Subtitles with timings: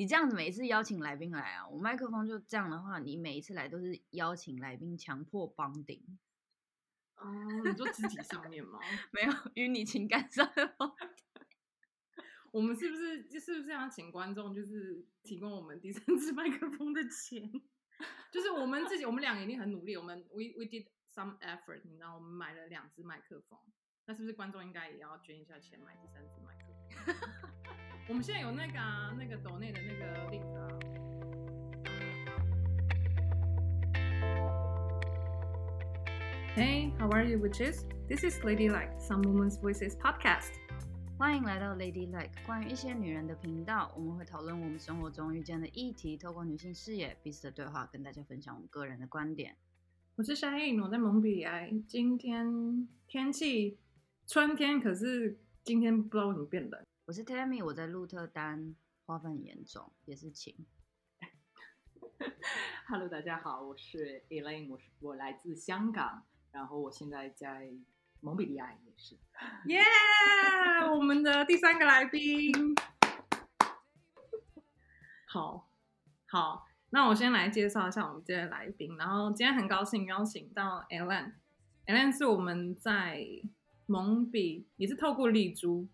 [0.00, 6.02] 你这样子每一次邀请来宾来啊，我麦克风就这样的话，你每一次来都是邀请来宾强迫绑顶。
[7.16, 7.30] 哦，
[7.62, 8.78] 你说肢体上面吗？
[9.12, 10.74] 没有，与你情感上的。
[12.50, 17.52] 我们是不是就是不是要请观众，就是提供我们第三支麦克风的钱？
[18.32, 23.60] 就是我们自己，我们两个已经很努力，我们 we we did some effort，你知道，我们买了两支麦克风，
[24.06, 26.64] 那是不是观众应该也要捐一下钱买第三支麦克
[27.04, 27.76] 风？
[28.10, 30.68] 我们现在有那个啊，那个抖内的那个 link 啊。
[36.56, 37.84] Hey, how are you, witches?
[38.08, 40.50] This is Ladylike, Some Women's Voices podcast.
[41.16, 43.92] 欢迎来到 Ladylike，关于一些女人的频道。
[43.96, 49.54] 我们会讨论我们生活中遇见的议题，透过女性视野、彼此的对话，跟大家分享我们个人的观点。
[50.16, 51.72] 我是 Shine，我在蒙彼利埃。
[51.86, 53.78] 今天天气
[54.26, 56.82] 春天，可是今天不知道为什么变冷。
[57.10, 60.54] 我是 Tammy，我在鹿特丹，花粉很严重，也是晴。
[62.86, 67.72] Hello，大家好，我是 Elaine，我是我来自香港，然后我现在在。
[68.20, 69.16] 蒙彼利埃也是，
[69.64, 70.94] 耶、yeah！
[70.94, 72.52] 我们的第三个来宾，
[75.26, 75.68] 好，
[76.28, 78.96] 好，那我先来介绍一下我们今天的来宾。
[78.98, 83.26] 然后今天很高兴邀请到 Elaine，Elaine 是我们在
[83.86, 85.88] 蒙彼，也是透过丽珠，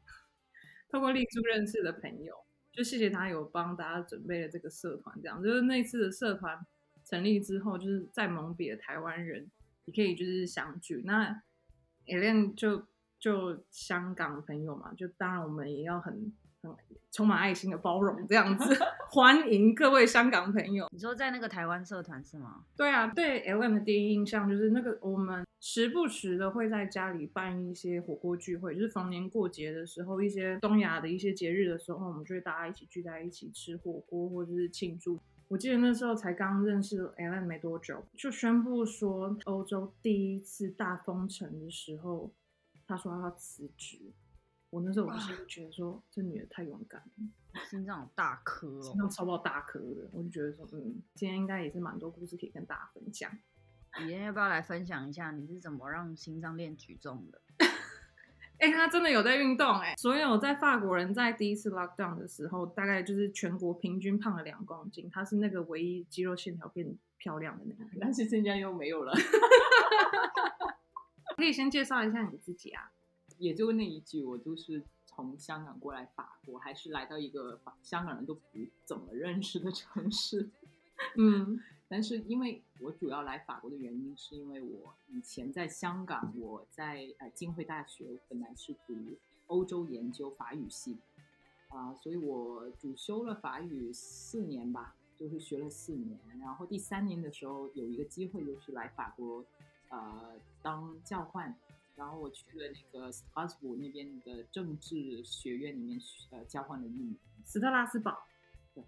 [0.89, 2.35] 透过丽珠认识的朋友。
[2.73, 6.59] 就谢谢他有帮大家准备了这个社团，这样就是那次的社团
[7.07, 9.51] 成立之后，就是在蒙彼的台湾人
[9.87, 11.01] 也可以就是相聚。
[11.07, 11.43] 那
[12.05, 12.87] Ellen 就
[13.19, 16.77] 就香港朋友嘛，就当然我们也要很很
[17.11, 18.77] 充满爱心的包容这样子，
[19.11, 20.87] 欢迎各位香港朋友。
[20.93, 22.67] 你说在那个台湾社团是吗？
[22.77, 35.19] 对啊，对 Ellen 的第一印象就是那个我们时不时的会在家里办一些火锅聚会，就是逢年过节的时候，一些东亚的一些节日的时候，我们就会大家一起聚在一起吃火锅或者是庆祝。
[35.49, 42.31] 我记得那时候才刚认识 Ellen 没多久，就宣布说欧洲第一次大封城的时候，
[42.87, 44.13] 他说他要辞职。
[44.71, 50.09] 我那时候我就觉得说，这女的太勇敢了，心脏有大颗哦，心脏超爆大颗的。
[50.13, 53.29] 我就觉得说，嗯，今天应该也是蛮多故事可以跟大家分享。
[53.99, 57.41] 你今天要不要来分享一下你是怎么让心脏练举重的？
[58.59, 59.95] 哎、 欸，他真的有在运动哎！
[59.97, 65.09] 所有在法国人在第一次 lockdown 的时候，大概就是全国平均胖了两公斤。
[65.11, 69.15] 他是那个唯一肌肉线条变漂亮的那个，但是现在又没有了。
[71.37, 72.91] 可以先介绍一下你自己啊？
[73.39, 78.41] 也就那一句，我就是从香港过来法国，还是来到一个香港人都不
[78.85, 80.51] 怎么认识的城市。
[81.17, 81.61] 嗯。
[81.89, 88.95] 但是因为我主要来法国的原因，是因为我以前在香港，我在呃浸会大学本来是读
[89.47, 90.97] 欧洲研究法语系，
[91.69, 96.19] 啊、呃，所以我主修了法语四年吧，就是学了四年。
[96.41, 99.45] 然后第三年的时候有一个机会，就是来法国，
[99.89, 101.57] 呃，当教换，
[101.95, 107.15] 然后我去了那个斯特拉斯堡那边的政治学院里面，呃，交换了一年。
[107.45, 108.27] 斯特拉斯堡，
[108.75, 108.85] 对。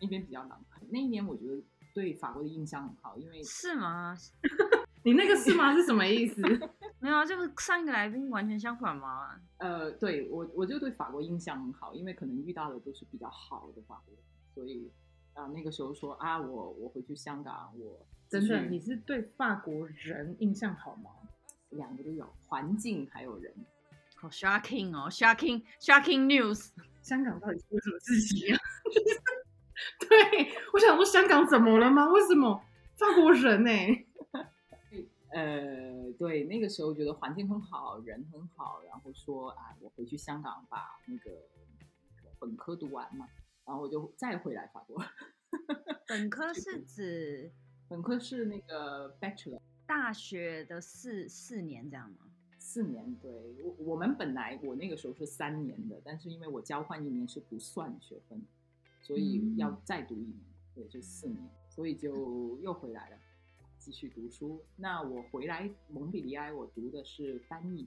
[0.00, 0.64] 那边比较冷。
[0.90, 1.62] 那一年我觉得
[1.94, 4.16] 对法国的印象很好，因为是吗？
[5.04, 5.74] 你那个是吗？
[5.74, 6.40] 是什么意思？
[6.98, 9.38] 没有啊，就是上一个来宾完全相反嘛。
[9.58, 14.22] 呃，对我我就对法国印象很好，因为可能遇到的都是比较好的法国人，
[14.54, 14.90] 所以
[15.34, 21.10] 啊、呃、那个时候说啊我我回去香港，我真的你是对法国人印象好吗？
[21.70, 23.52] 两个都有，环境还有人。
[24.16, 26.70] 好 shocking 哦，shocking shocking news。
[27.02, 28.58] 香港到底出了什么事情啊？
[29.98, 32.08] 对，我想说香港怎么了吗？
[32.10, 32.62] 为什么
[32.96, 34.06] 法国人呢、欸？
[35.34, 41.32] 呃，对，那个时候觉得环境很好，人很好，然后说啊，我回去香港把那个
[42.38, 43.28] 本科读完嘛，
[43.64, 45.04] 然后我就再回来法国。
[46.06, 47.52] 本科是指
[47.88, 52.26] 本科是那个 bachelor 大学的四四年这样吗？
[52.60, 53.30] 四年，对，
[53.62, 58.40] 我我们本来我那个时候是三年的，但是因为我交换一年是不算学分，
[59.04, 60.40] 所以要再读一年，
[60.74, 63.16] 对，就四年，所以就又回来了，
[63.78, 64.64] 继续读书。
[64.76, 67.86] 那我回来蒙彼利埃，我读的是翻译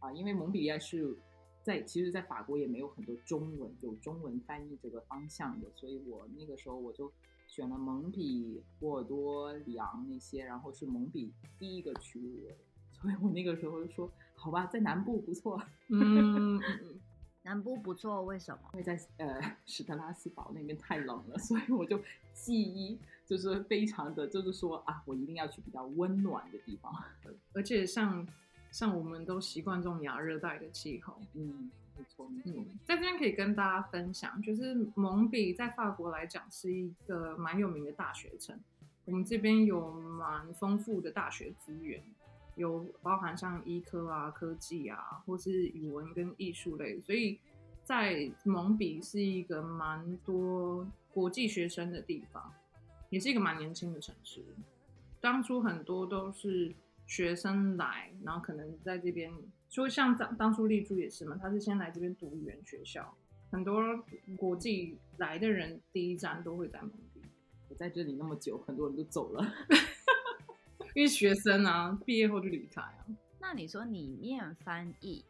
[0.00, 1.16] 啊，因为蒙彼利埃是
[1.62, 7.12] 在其实，在法国也没有很多中文，有中文翻译这个方向的，所以我那个时候我就
[7.46, 12.48] 选了蒙彼、波尔多、里昂那些，然后是蒙彼第一个区域。
[13.00, 15.62] 所以我那个时候就说，好吧，在南部不错。
[15.88, 16.60] 嗯，
[17.48, 18.60] 南部不错，为什么？
[18.74, 21.98] 因为在呃史特拉斯堡那边太冷了，所以我就
[22.34, 26.92] 记忆就是非常的，就是说啊，我一定要去比较温暖的地方。
[27.54, 28.28] 而且像
[28.70, 32.62] 像我们都习惯这种亚热带的气候，嗯，没错没错。
[32.84, 38.60] 在这边可以跟大家分享，就是蒙彼在法国来讲是一个蛮有名的大学城。
[39.06, 42.02] 我们这边有蛮丰富的大学资源，
[42.58, 47.38] 有包含像医科啊、科技啊，或是语文跟艺术类，所以
[47.84, 52.52] 在蒙彼是一个蛮多国际学生的地方，
[53.08, 54.44] 也是一个蛮年轻的城市。
[55.20, 56.74] 当初很多都是
[57.06, 59.32] 学生来，然后可能在这边。
[59.70, 63.14] 就像当当初立柱也是嘛，他是先来这边读语言学校，
[63.50, 63.82] 很多
[64.38, 67.20] 国际来的人第一站都会在蒙彼。
[67.68, 69.46] 我在这里那么久，很多人都走了，
[70.94, 73.06] 因为学生啊，毕业后就离开啊。
[73.40, 75.24] 那你说你念翻译，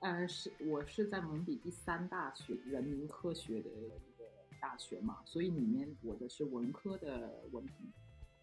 [0.00, 4.24] 呃，是我是在蒙彼第三大学人民科学的一个
[4.60, 7.74] 大学嘛，所以里面我的是文科的文凭。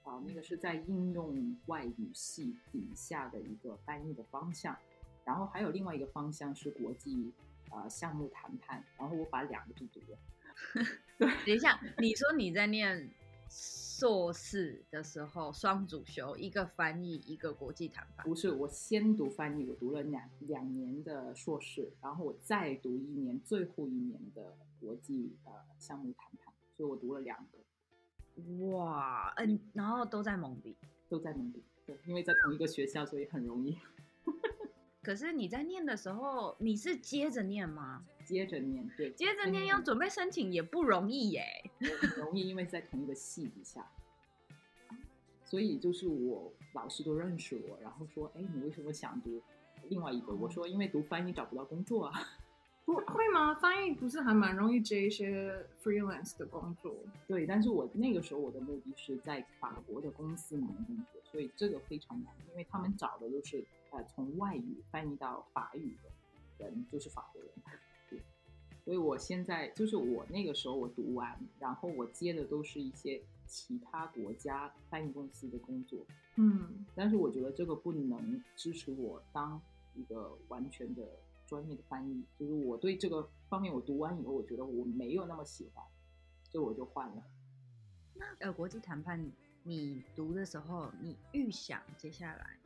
[0.04, 4.78] 啊，那个是在应用外语系底下的一个翻译的方向，
[5.26, 7.34] 然后还有另外一个方向是国际
[7.72, 10.18] 呃项目谈判，然后我把两个都读了。
[11.18, 13.10] 对， 等一下，你说你在念
[13.98, 18.26] 硕士的时候双主修，一个翻译，一个国际谈判？
[18.26, 28.68] 不是，我先读翻译，我读了两两年的硕士，然后我再读一年最后一年的国际呃项目谈判，所以我读了两个。
[28.68, 30.76] 哇，嗯，然后都在蒙彼，
[31.08, 33.78] 都在蒙彼，对，因为在同一个学校，所以很容易。
[35.02, 38.06] 可是你在念的时候，你是接着念吗？
[38.26, 41.44] 接着念，对，接着念要准备申请也不容易耶。
[42.02, 43.88] 很容易，因为在同一个系底下，
[45.44, 49.42] 所以就是我老师都认识我，然后说，哎，你为什么想读
[49.90, 50.34] 另外一个？
[50.34, 52.20] 我说，因为读翻译找不到工作啊。
[52.86, 53.56] 不会吗？
[53.56, 56.96] 翻译不是还蛮容易接一些 freelance 的工作？
[57.28, 67.52] 对，但是我那个时候我的目的是在法国的公司里面工作，所以这个非常难，因为他们找的都是呃从外语翻译到法语的人，就是法国人。
[68.86, 76.06] 对，所以我现在就是我那个时候我读完，然后我接的都是一些其他国家翻译公司的工作。
[76.36, 79.60] 嗯，但是我觉得这个不能支持我当
[79.96, 81.04] 一个完全的。
[81.48, 85.86] 专业的翻译，就是我对这个方面，我读完以后，我觉得我没有那么喜欢，
[86.50, 87.24] 所以我就换了。
[88.16, 89.24] 那呃，国际谈判，
[89.62, 92.58] 你读的时候，你预想接下来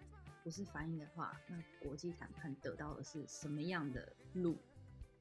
[0.45, 4.56] 不是翻译的话，那国际谈判得到的是什么样的路？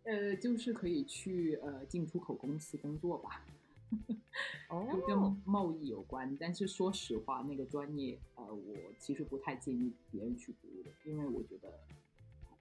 [0.05, 3.45] 呃，就是可以去呃进出口公司工作吧。
[4.69, 6.37] 哦， 就跟贸易有关。
[6.39, 11.73] 但是说实话，那个专业呃，我其实不太建议别人去读的，因为我觉得。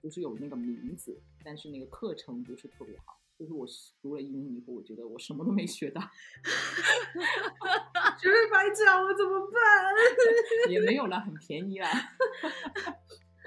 [0.00, 3.18] 就是有那个名字，但是那个课程不是特别好。
[3.36, 3.66] 就是我
[4.00, 6.00] 读了英语以后，我觉得我什么都没学到，
[8.16, 9.92] 学费白交了怎么办？
[10.70, 11.90] 也没有了，很便宜啦。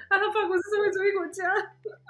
[0.09, 1.49] 他的法国是社会主义国家，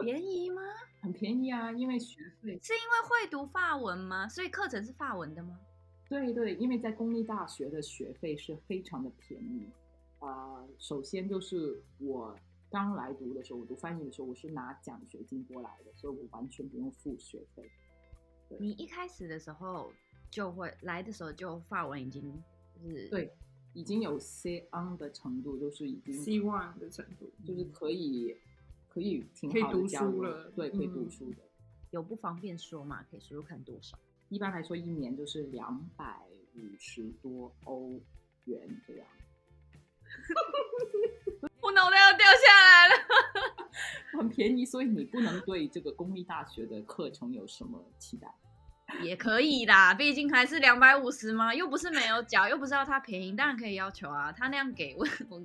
[0.03, 0.63] 便宜吗？
[1.01, 4.27] 很便宜啊，因为学费是因为会读法文吗？
[4.29, 5.59] 所以课程是法文的吗？
[6.07, 9.69] 对对，因为在公立大学的学费是非常的便宜
[10.19, 10.69] 啊、呃。
[10.77, 12.35] 首先就是我。
[12.73, 17.69] 刚来读的时候，我读翻译的时候，我是拿奖学金过来的，所以我完全不用付学费。
[18.61, 19.91] 你一开始的时候
[20.29, 22.41] 就会来的时候就法文已经
[22.73, 23.29] 就是对，
[23.73, 28.37] 已经有 C1 的程度，就是已经 C1 的程度，就是可以
[28.93, 31.37] 可以挺好的读书了，对，可以读书的。
[31.91, 33.03] 有不方便说嘛？
[33.09, 33.97] 可以说说看多少？
[34.29, 36.21] 一般来说，一年就是两百
[36.55, 37.99] 五十多欧
[38.45, 39.07] 元这样。
[41.61, 42.95] 我脑袋要掉下来了，
[44.19, 48.33] 很便宜，所以你不能对这个公立大学的课程有什么期待？
[49.03, 54.31] 也可以啦，毕竟还是两百五十嘛，又不是没有缴，又不是要他便宜，当然可以要求啊。
[54.33, 55.41] 他那样给我，我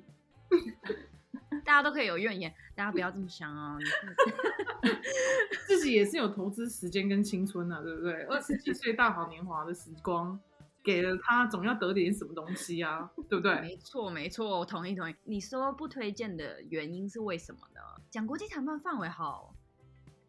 [1.65, 3.79] 大家都可以有怨言，大家不要这么想哦。
[5.67, 8.23] 自己也是有投资时间跟青春啊，对不对？
[8.25, 10.39] 二十几岁大好年华的时光。
[10.85, 13.59] 给了他，总要得点什么东西啊，对不对？
[13.61, 15.17] 没错，没错，我同意，同意。
[15.25, 17.81] 你说不推荐的原因是为什么呢？
[18.09, 19.53] 讲国际谈判范围好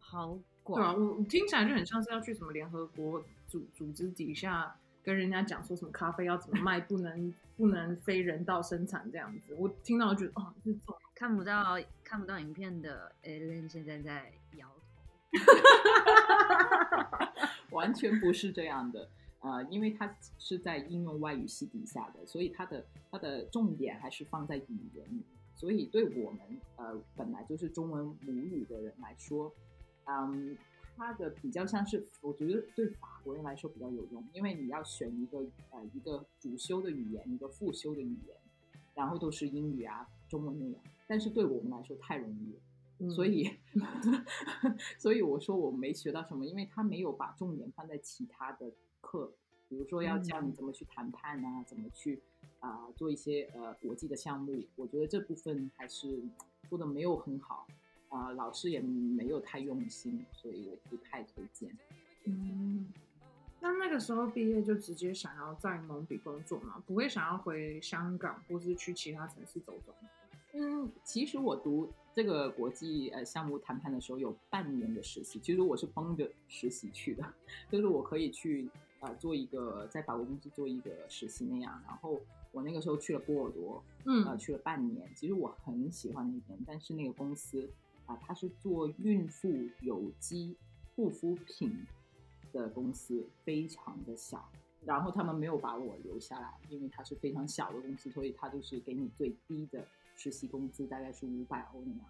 [0.00, 9.54] 好广，对啊，我听起来就很像是要去什么联合国组组织底下跟人家讲说什么咖啡要怎么卖，不能不能非人道生产这样子。
[9.54, 10.54] 我听到就觉得哦，
[11.14, 15.36] 看不到看不到影片的 Ellen 现在在摇头，
[17.76, 19.08] 完全不是这样的。
[19.40, 25.24] 呃，因为它是在应用外语系底下的，所以它的它的重点还是放在语言里。
[25.54, 26.40] 所以对我们
[26.76, 29.52] 呃本来就是中文母语的人来说，
[30.06, 30.56] 嗯，
[30.98, 35.38] 它的比较像是我觉得对法国人来说比较有用，因为你要选一个
[35.70, 38.36] 呃一个主修的语言，一个副修的语言，
[38.94, 40.74] 然后都是英语啊、中文那样。
[41.06, 42.60] 但是对我们来说太容易了，
[42.98, 43.48] 嗯、所以
[44.98, 49.32] 所以我说我没学到什么，因为他没有把重点放在其他的课，
[49.68, 52.20] 比如说要教你怎么去谈判啊，嗯、怎么去
[52.60, 56.20] 啊、呃、做一些呃国际的项目，我觉得这部分还是
[56.68, 57.66] 做的没有很好
[58.08, 61.70] 啊、呃，老师也没有太用心，所以我不太推荐。
[62.24, 62.86] 嗯。
[63.60, 66.80] 那那个时候毕业就直接想要在蒙彼工作嘛？
[66.86, 69.92] 不会想要回香港或是去其他城市走走？
[70.54, 77.34] 嗯，其实我读这个国际呃项目谈判的时候有半年的实习，其实我是帮着实习去的，
[77.68, 81.82] 就是我可以去呃做一个在法国公司做一个实习那样。
[81.84, 82.20] 然后
[82.52, 85.10] 我那个时候去了波尔多，嗯，呃去了半年。
[85.16, 87.68] 其实我很喜欢那边，但是那个公司
[88.08, 89.48] 啊，他，是做孕妇
[89.80, 90.56] 有机
[90.96, 91.86] 护肤品。
[92.50, 94.50] 的公司非常的小，
[94.82, 99.86] 然后他们没有把我留下来，因为它是非常小的公司，所以他就是给你最低的
[100.16, 102.00] 实习工资，大概是五百欧那样。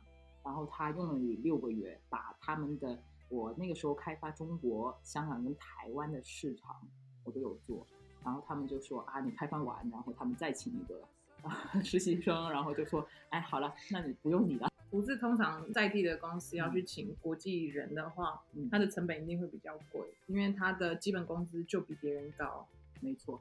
[0.44, 2.96] 然后他用了你六个月，把他们的
[3.28, 6.86] 我那个时候开发中国、香港跟台湾的市场
[7.24, 7.84] 我都有做，
[8.24, 11.02] 然后他们就说啊，你开发完，然后他们再请一个
[11.42, 14.68] 啊 实习生，然后就说，哎，好了，那你不用你了。
[14.90, 22.66] 不是通常在地的公司要去请国际人的话，嗯，它的成本一定会比较贵，因为它的基本工资就比别人高。
[23.00, 23.40] 没错，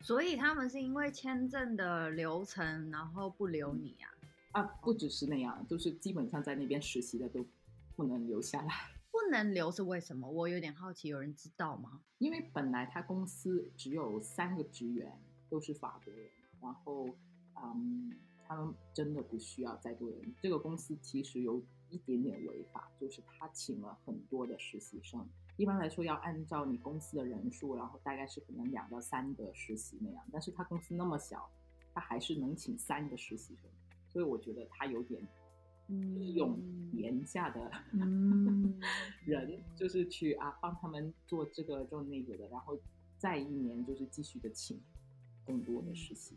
[0.00, 4.10] 所以他们是因为签证的流程，然后不留你啊？
[4.52, 7.46] 啊，不只是那样，就是基本上在那边实习的都
[7.94, 8.72] 不能留下来。
[9.10, 10.28] 不能留是为什么？
[10.28, 12.00] 我有点好奇，有人知道吗？
[12.18, 15.12] 因为本来他公司只有三个职员，
[15.50, 16.24] 都是法国人，
[16.62, 17.10] 然后，
[17.62, 18.12] 嗯。
[18.48, 20.34] 他们真的不需要再多人。
[20.40, 25.24] 这个公司其实有一点点违法，就是他请了很多的实习生。
[25.58, 30.24] 一般来说要按照你公司的人数，然后大概是可能两到三个实习那样。
[30.32, 31.50] 但是他公司那么小，
[31.92, 33.70] 他还是能请三个实习生。
[34.08, 35.20] 所以我觉得他有点
[35.88, 36.58] 利用
[36.92, 38.80] 廉价的、嗯、
[39.26, 42.78] 人，就是去啊帮他们做这个做那个的，然后
[43.18, 44.80] 再一年就是继续的请
[45.44, 46.36] 更多的实习。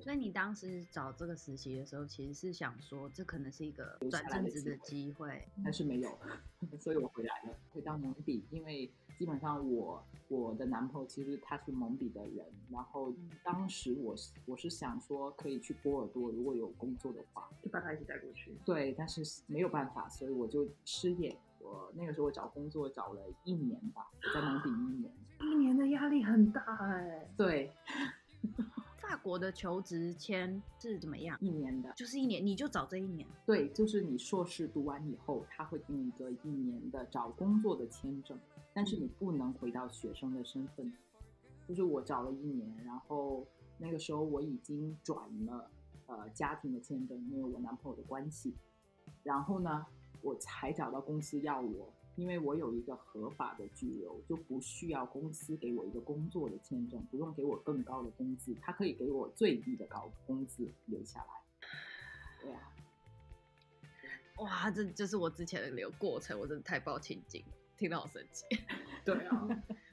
[0.00, 6.18] 所以你当时找这个实习的时候，其实是想说，这可能是一个转正职的机会，但是没有，
[6.78, 13.12] 所以我回来了，回到蒙彼，因为基本上我我的男朋友其实他是蒙彼的人，然后
[13.42, 18.56] 当时我我是想说可以去波尔多，如果有工作的话，就把他一起带过去。
[18.64, 21.36] 对，但是没有办法，所以我就失业。
[21.60, 27.28] 我那个时候我找工作找了一年吧，我在蒙彼一年，一年的压力很大哎。
[27.36, 27.72] 对。
[29.08, 31.38] 法国的求职签是怎么样？
[31.40, 33.26] 一年的，就是一年，你就找这一年。
[33.46, 38.36] 对，就是你硕士读完以后，他会给你一个一年的找工作的签证，
[38.74, 40.92] 但是你不能回到学生的身份。
[41.68, 43.46] 就是我找了一年，然后
[43.78, 45.70] 那个时候我已经转了
[46.06, 48.54] 呃家庭的签证，因为我男朋友的关系，
[49.22, 49.86] 然后呢，
[50.20, 51.92] 我才找到公司要我。
[52.16, 61.26] 因为我有一个合法的居留，就不需要公司给我一个工作的签证，不用给我更高的工资，他可以给我最低的高工资留下来。
[62.40, 62.72] 对啊，
[64.38, 67.18] 哇，这就是我之前的流过程，我真的太抱歉，
[67.76, 68.44] 听到好生气。
[69.04, 69.48] 对啊，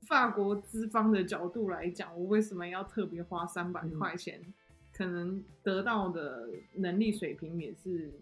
[0.08, 4.40] 法国资方的角度来讲，我为什么要特别花三百块钱？
[4.42, 4.54] 嗯，
[4.94, 8.14] 可能得到的能力水平也是。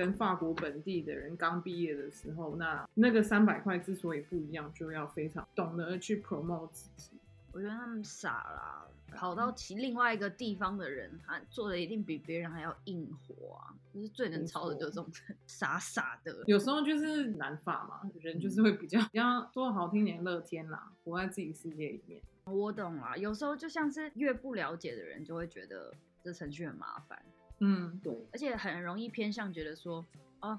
[0.00, 7.10] 跟法国本地的人刚毕业的时候，那那个三百块之所以不一样，就要非常懂得去 promote 自己。
[7.52, 13.76] 我觉得他们傻啦，跑到其另外一个地方的人，他做的一定比别人还要硬活啊！
[13.92, 15.06] 就是最能操的，就是这种
[15.46, 16.34] 傻傻的。
[16.46, 22.22] 有时候就是难法嘛，人就是会比较比较说好听点乐天啦，活在自己世界里面。
[22.44, 25.92] 我懂啦，有时候就像是越不了解的人，就会觉得
[26.22, 27.22] 这程序很麻烦。
[27.60, 30.04] 嗯，对，而且很容易偏向觉得说，
[30.40, 30.58] 哦，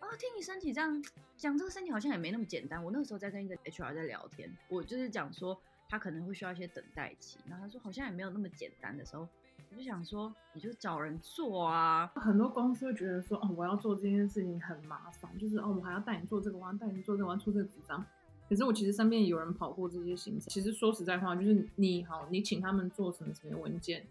[0.00, 1.02] 哦，听你身体这样
[1.36, 2.82] 讲这个身体好像也没那么简单。
[2.84, 9.26] 我那个时候在跟一个 HR 在聊天，我就是讲说他可能会需要一些等待期，然后他说好像也没有那么简单的时候，
[9.70, 12.06] 我就想说你就找人做啊。
[12.16, 18.04] 很多公司会觉得说，哦，我要做这件事情很麻烦，就是哦，我还要带你做这个，我要带你做这个，我要出这个纸张。
[18.48, 24.04] 可是我其实身边有人跑过这些行程，其实说实在话，就是你好，你请他们做什么什么文件。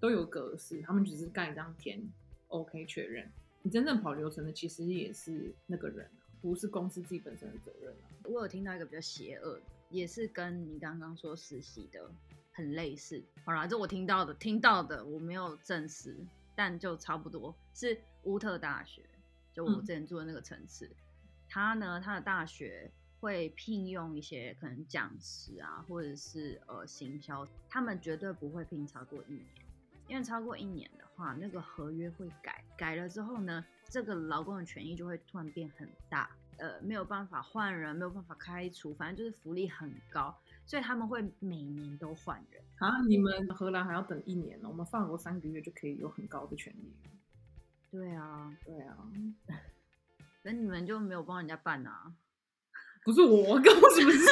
[0.00, 2.00] 都有格式，他们只是盖章填
[2.48, 3.28] ，OK 确认。
[3.62, 6.08] 你真正跑流程的，其实也是那个人，
[6.40, 7.92] 不是公司自己本身的责任。
[8.24, 12.08] 我有听到一个比较邪恶的，也是跟你刚刚说实习的
[12.52, 13.22] 很类似。
[13.44, 16.16] 好啦，这我听到的，听到的我没有证实，
[16.54, 19.02] 但就差不多是乌特大学，
[19.52, 20.86] 就我之前住的那个城市。
[20.86, 20.96] 嗯、
[21.48, 22.88] 他呢，他的大学
[23.18, 29.44] 会聘用一些可能讲师啊，或者是呃行销，他们绝对不会聘超过一年。
[30.08, 40.34] 因为超过一年的话，那个合约会改，改了之后呢，这个劳工的权益就会突然变很大，呃，没有办法换人，没有办法开除，反正就是福利很高，
[40.64, 42.62] 所以他们会每年都换人。
[42.78, 44.68] 啊，你们荷兰还要等一年呢？
[44.68, 46.92] 我们法国三个月就可以有很高的权益。
[47.90, 48.96] 对啊，对啊，
[50.42, 52.14] 那你们就没有帮人家办啊？
[53.08, 54.28] 不是我，跟我什么事？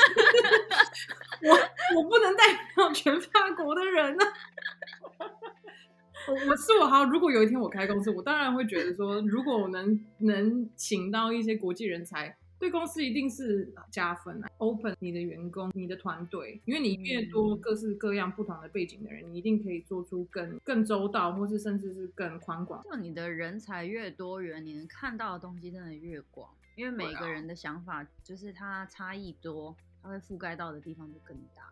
[1.40, 4.26] 我我不能代表全法国的人啊！
[6.28, 12.36] 我我是我好，如果有一天我开公司，我当然会觉得说，如果我能能请到一些国际人才。
[12.58, 22.82] 对公司一定是加分啊！Open 你的员工、你的团队，因为你越多各式各样不同的背景的人，你一定可以做出更更周到，或是甚至是更宽广。
[22.84, 26.50] 就你的人才越多元，你能看到的东西真的越广。
[26.76, 31.64] 因为每个人的想法就是他差异多，他会覆盖到的地方就更大。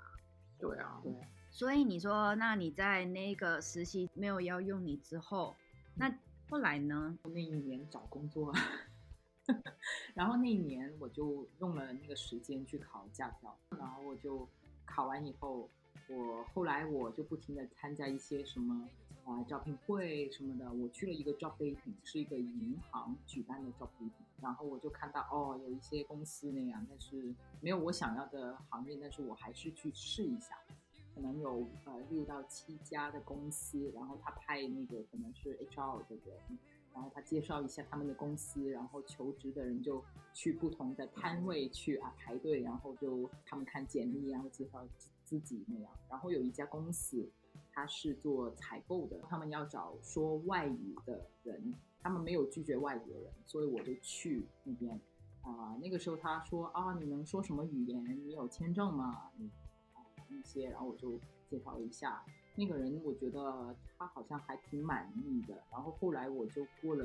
[0.59, 1.13] 对啊，对。
[1.51, 5.55] 所以你说，那你在那个实习没有要用你之后，
[5.95, 6.13] 那
[6.49, 7.17] 后来呢？
[7.25, 8.53] 那一年找工作。
[10.15, 14.49] 然后那一年我就用了那个时间去考驾照，然后我就
[14.87, 15.69] 考完以后，
[16.09, 18.89] 我后来我就不停的参加一些什么
[19.25, 30.57] 啊、招聘会什么的，我去了一个 job dating，是一个银行举办的 job dating，然后我就看到哦有一些公司那样，但是没有我想要的行业，但是我还是去试一下，
[31.15, 36.59] 可能有呃六到七家的公司，然后他派那个可能是 HR 的人。
[36.93, 40.01] 然后他介绍一下他们的公司，然后求职的人就
[40.33, 44.87] 去不同的摊位去啊排队，然后就他们看简历，然后介绍
[45.25, 45.93] 自己那样。
[46.09, 47.29] 然后有一家公司，
[47.75, 54.95] 他是做采购的，他们要找说外语的人，他们没有拒绝外语的人，所以我就去那边
[55.43, 55.79] 啊、呃。
[55.83, 58.05] 那个时候他说啊，你能说什么语言？
[58.25, 59.29] 你有签证吗？
[59.37, 59.51] 你，
[59.93, 61.19] 啊一些，然后我就
[61.51, 62.25] 介绍了一下。
[62.57, 67.05] 那个人我觉得他好像还挺满意的，然后后来我就过了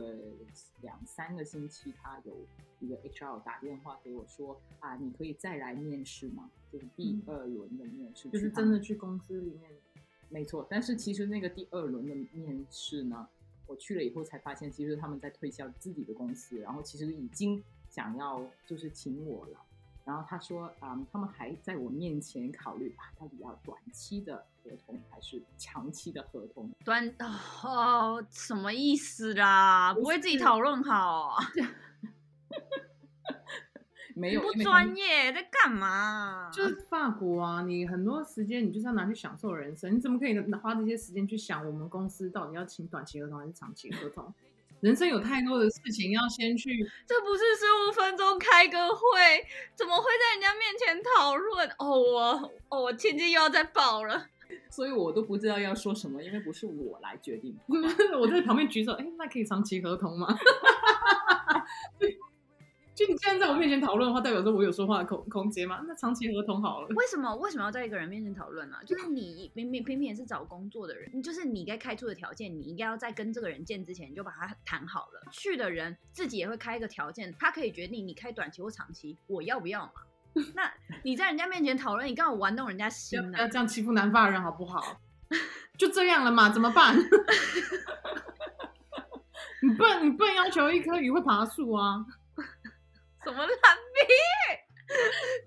[0.82, 2.46] 两三个星期，他有
[2.80, 6.52] 一个 HR 打电话给我说啊，你可以再来面试吗？
[6.72, 9.72] 就是第二轮的面试，就是真的去公司里面。
[10.30, 13.28] 没错，但是其实那个第二轮的面试呢，
[13.66, 19.60] 我去了以后才发现，其实他们在推销自己的公司，然后其实已经想要就是请我了。
[20.06, 26.70] 然后他说，嗯，他们还在我面前考虑啊，到底要短期的合同还是长期的合同？
[26.84, 27.08] 短
[27.64, 29.94] 哦，什么意思啦？
[29.94, 31.38] 不会自己讨论好？
[34.20, 36.52] 没有，不专业，在干嘛？
[36.54, 44.34] 就是法国啊，你很多时间你就是要拿去享受人生，你怎么可以花这些时间去想我们公司到底要请短期合同还是长期合同？
[44.82, 46.70] 人生有太多的事情要先去，
[47.06, 49.02] 这不是十五分钟开个会，
[49.76, 51.70] 怎么会在人家面前讨论？
[51.78, 54.28] 哦，我哦，我天天又要再爆了，
[54.72, 57.58] 所以我都不知道要说什么，因为不是我来决定。
[58.18, 60.28] 我在旁边举手，哎，那可以长期合同吗？
[63.00, 65.82] 就你现在在我面前讨论的话，代表说我有说话的空空间吗？
[65.88, 66.88] 那长期合同好了。
[66.98, 68.76] 为什么为什么要在一个人面前讨论呢？
[68.86, 75.22] 就是你明明偏偏是找工作的人，就是你该开出的条件，你应该要在跟这个人见之前就把它谈好了。
[75.32, 79.92] 去的人自己也会开一个条件，他可以决定你开短期或长期，我要不要嘛？
[80.54, 80.70] 那
[81.04, 83.40] 你在人家面前讨论，你刚好玩弄人家心呢？
[83.40, 85.00] 要这样欺负南法人好不好？
[85.78, 86.50] 就这样了嘛？
[86.52, 86.98] 怎么办？
[89.64, 92.06] 你不能你不能要求一棵鱼会爬树啊？
[93.24, 94.94] 什么烂逼？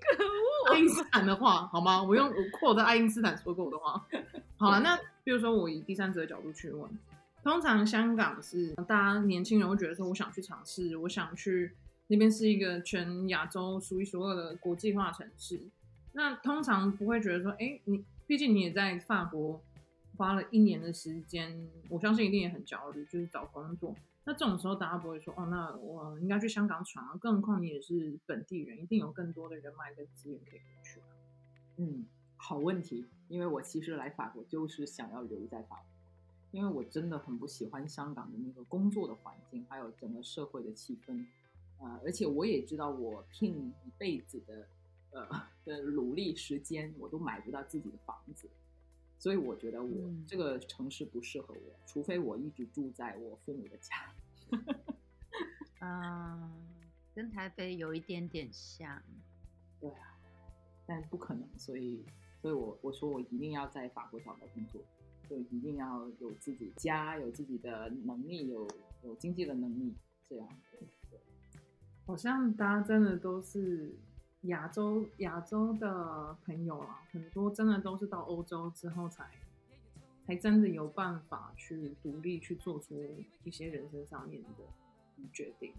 [0.00, 0.72] 可恶！
[0.72, 2.02] 爱因斯坦的话好吗？
[2.02, 4.06] 我用我扩的爱因斯坦说过的话。
[4.56, 6.88] 好了，那比如说我以第三者的角度去问，
[7.42, 11.72] 通常香港是大家年轻人会觉得说，我想去尝试，我想去
[12.06, 15.60] 那边是一个全亚洲数一数二的国际化城市。
[16.12, 19.60] 那通常不会觉得说，哎，你毕竟你也在法国
[20.16, 23.96] 花了一年的时间，我相信一定也很焦虑，就是找工作。
[24.24, 27.16] 那这种时候，大家不会说哦，那我应该去香港闯啊。
[27.20, 31.06] 更何况你也是本地人，一定有更多的人脉跟资源可以去啊。
[31.76, 32.06] 嗯，
[32.36, 33.06] 好问题。
[33.28, 35.86] 因为我其实来法国就是想要留在法国，
[36.50, 41.24] 因为我真的很不喜欢香港的那个工作的环境，还有整个社会的气氛。
[41.80, 44.68] 啊、而且我也知道，我拼一辈子的
[45.10, 45.26] 呃
[45.64, 48.48] 的努力时间，我都买不到自己的房子。
[49.22, 54.12] 所以我觉得我这个城市不适合我，嗯、除非我一直住在我父母的家。
[55.80, 56.50] 嗯，
[57.14, 59.00] 跟台北有一点点像。
[59.80, 60.18] 对啊，
[60.84, 62.04] 但不可能，所以，
[62.40, 64.82] 所以我我说我一定要在法国找到工作，
[65.30, 68.66] 就一定要有自己家，有自己的能力，有
[69.04, 69.94] 有经济的能力，
[70.28, 70.48] 这样。
[70.68, 70.80] 对，
[72.04, 73.94] 好像大家真的都是。
[74.42, 79.30] 亚洲亚洲的朋友啊，很多真的都是到欧洲之后才
[80.26, 82.94] 才真的有办法去独立去做出
[83.44, 84.48] 一些人生上面的
[85.32, 85.72] 决定。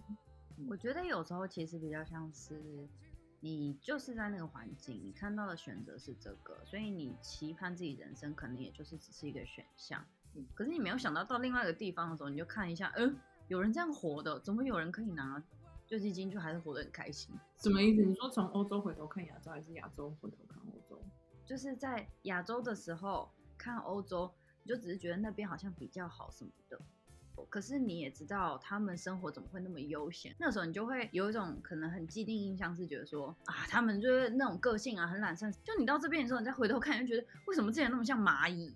[0.68, 2.88] 我觉得有时候其实比较像是
[3.40, 10.02] 你就是在那个环境，你看到的选择是这个，所以你期盼自己人生可能也就是只是一个选项。
[10.54, 13.16] 可是你没有想到到另外一个地方的时候，你就看一下，嗯、呃，
[13.48, 15.42] 有人这样活的，怎么有人可以拿
[15.86, 17.34] 救济金就还是活得很开心？
[17.58, 18.02] 什么意思？
[18.02, 21.02] 你说从欧洲回头看亚洲，还是亚洲回头看欧洲？
[21.46, 26.80] 就是在亚洲的时候看欧洲，你就只是觉得那边好像比较好什么的。
[27.50, 30.34] 可是你也知道他们生活怎么会那么悠闲？
[30.38, 35.52] 那时候你就会有一种可能很既定印象，是觉得说啊，他们就是那种个性啊，很懒散。
[35.64, 38.74] 就你到这边的时候，你再回头看，就觉得为什么之前那么像蚂蚁？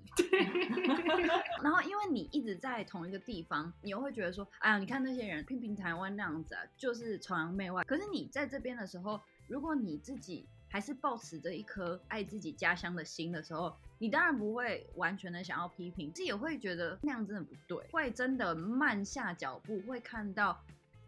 [1.63, 7.83] 然后因为你一直在同一个地方，你又会觉得说，哎呀，你看那些人拼拼台湾那样子啊，就是崇洋媚外。
[7.85, 20.61] 可是你在这边的时候，如果你自己还是抱持着一颗爱自己家乡的心的时候，你当然不会完全的想要批评，自己也会觉得那样真的不对，会真的慢下脚步，会看到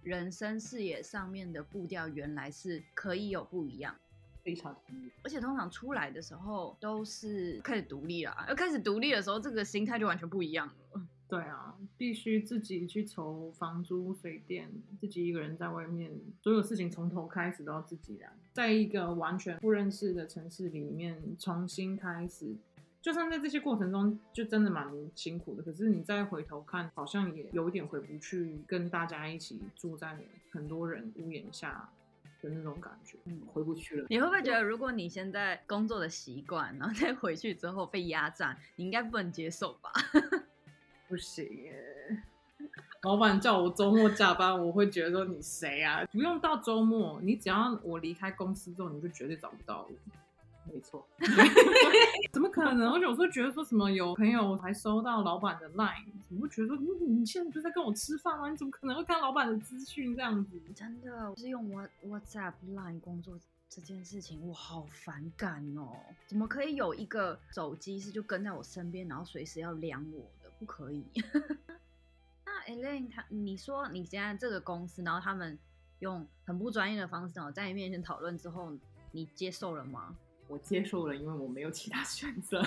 [0.03, 3.95] 人生视野上面的步调原来是可以有不一样。
[4.43, 5.11] 非常同意。
[5.23, 11.03] 而且通常出来的时候都是开始独立了，要开始独立的时候，这个心态就完全不一样了。
[11.29, 16.11] 对啊，必须自己去筹房租、水电，自己一个人在外面，
[16.43, 22.57] 所有事情从头开始都要自己来，在一个完全不认识的城市里面重新开始，
[23.01, 30.19] 就算在这些过程中就真的蛮辛苦的，可是你再回头看，好像也有一点回不去，跟大家一起住在
[30.51, 31.89] 很多人屋檐下
[32.43, 34.07] 的那种感觉，嗯，回不去了。
[34.11, 39.91] 你会不会觉得，如果你现在工作的习惯，然后再回去之后被压榨，你应该不能接受吧？
[41.09, 42.23] 不行耶！
[43.03, 46.05] 老板叫我周末加班，我会觉得说你谁啊？
[46.13, 50.10] 不用到周末，你只要我离开公司之后，你就绝对找不到我。
[50.73, 51.07] 没错，
[52.33, 52.93] 怎么可能？
[52.93, 58.49] 而且我说觉得说什么有朋友还收到老板的 line，怎么会觉得说你你现在就在跟我吃饭吗？
[58.49, 60.61] 你怎么可能会看老板的资讯这样子？
[60.75, 63.39] 真的，我是用 What WhatsApp line 工作。
[63.73, 65.93] 这件事情我好反感哦！
[66.27, 70.51] 怎么可以有一个手机是就跟在我身边，然后随时要量我的？
[70.59, 71.05] 不可以。
[72.45, 75.57] 那 Elaine，他你说你现在这个公司，然后他们
[76.01, 78.77] 用很不专业的方式哦，在你面前讨论之后，
[79.13, 80.17] 你接受了吗？
[80.51, 82.61] 我接受了，因为我没有其他选择，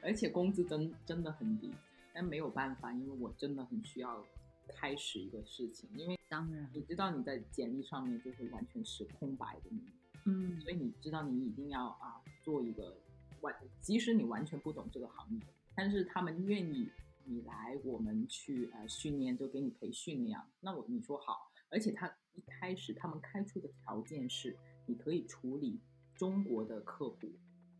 [0.00, 1.74] 而且工资真真的很低，
[2.14, 4.24] 但没有办法，因为我真的很需要。
[4.72, 9.80] 开始一个事情，因为当然你知道你在简历上面就是完全是空白的你，
[10.26, 12.96] 嗯，所以你知道你一定要啊做一个
[13.40, 15.40] 完，即使你完全不懂这个行业，
[15.74, 16.88] 但是他们愿意
[17.24, 25.80] 你来我们去呃训练，就给你培训那样，那我你说好，而且他一开始他们开出的条件是你可以处理
[26.20, 27.16] 中国的客户，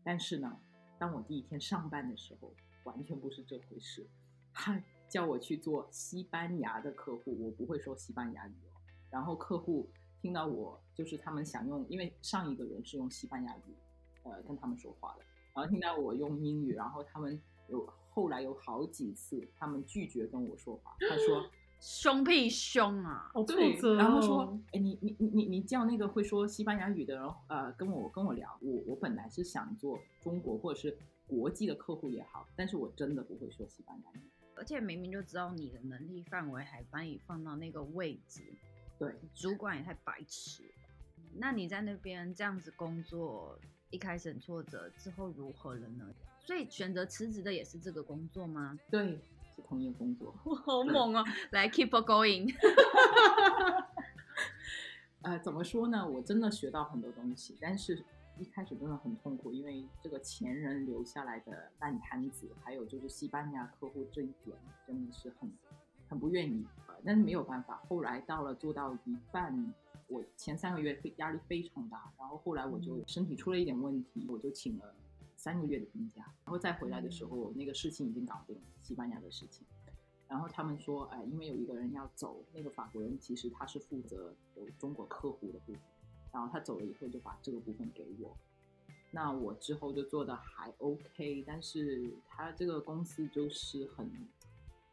[0.03, 0.59] 但是呢，
[0.97, 2.51] 当我第一天上班的时候，
[2.85, 4.03] 完全不是这回事，
[4.51, 4.81] 他。
[5.11, 8.53] 叫我去做西班牙的客户，我不会说西班牙语。
[9.09, 9.89] 然后客户
[10.21, 13.75] 听到我，就是他们想用，因为上一个人是用西班牙语，
[14.23, 15.25] 呃，跟他们说话的。
[15.53, 20.95] 然后听到我用英语，然后他们有后来有好几次，他们拒绝跟我说话。
[21.09, 21.45] 他说
[21.81, 28.57] ：“凶屁凶啊！”对，然后说：“哎，你你你你你叫那个会说西班牙语的人，呃，跟我跟我聊。
[28.61, 30.95] 我我本来是想做中国或者是
[31.27, 34.23] 国际的客户也好，但是我真的不会说西班牙语。”
[34.55, 38.43] 而且明明就知道你的能力范围，还把你放到那个位置，
[38.99, 40.63] 对，主管也太白痴。
[41.33, 43.57] 那你在那边这样子工作，
[43.89, 46.13] 一开始很挫折，之后如何了呢？
[46.43, 48.77] 所以选择辞职的也是这个工作吗？
[48.91, 49.19] 对，
[49.71, 50.35] 是同一个工作。
[50.43, 51.23] 我， 好猛哦！
[51.51, 52.53] 来，keep going。
[55.23, 56.07] 呃，怎么说呢？
[56.07, 58.03] 我真的学到很多东西，但是。
[58.39, 64.57] 一开始真的很痛苦，因为这个前人留下来的烂摊子，还有就是西班牙客户这一点，
[64.87, 65.51] 真的是很
[66.09, 66.65] 很不愿意。
[67.05, 69.71] 但是没有办法，后来到了做到一半，
[70.07, 74.95] 我前三个月非压力非常大，然后后来我就身体出了一点问题，我就请了
[75.41, 79.65] 三个月的病假，然后再回来的时候，那个事情已经搞定了，西班牙的事情。
[80.27, 85.81] 然后他们说，哎，因为有一个人要走，那个法国人其实他是负责有中国客户的部分。
[86.31, 88.37] 然后他走了以后，就把这个部分给我。
[89.09, 94.11] 那我之后就做的还 OK，但是他这个公司就是很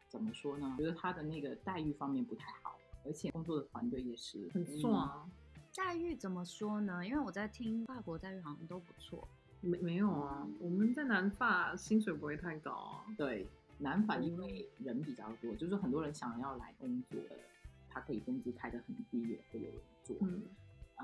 [0.07, 0.75] 怎么说呢？
[0.79, 5.29] 觉得他的那个待遇方面不太好，而且工作的团队也是很爽。
[5.75, 7.05] 待遇怎么说呢？
[7.05, 9.27] 因为我在听法国待遇好像都不错。
[9.61, 10.47] 没没有啊？
[10.59, 13.05] 我们在南法薪水不会太高啊。
[13.17, 13.47] 对，
[13.79, 17.35] 南法因为人比较多，就是很多人想要来工作的，
[17.89, 20.17] 他可以工资开得很低，也会有人做。
[20.21, 20.43] 嗯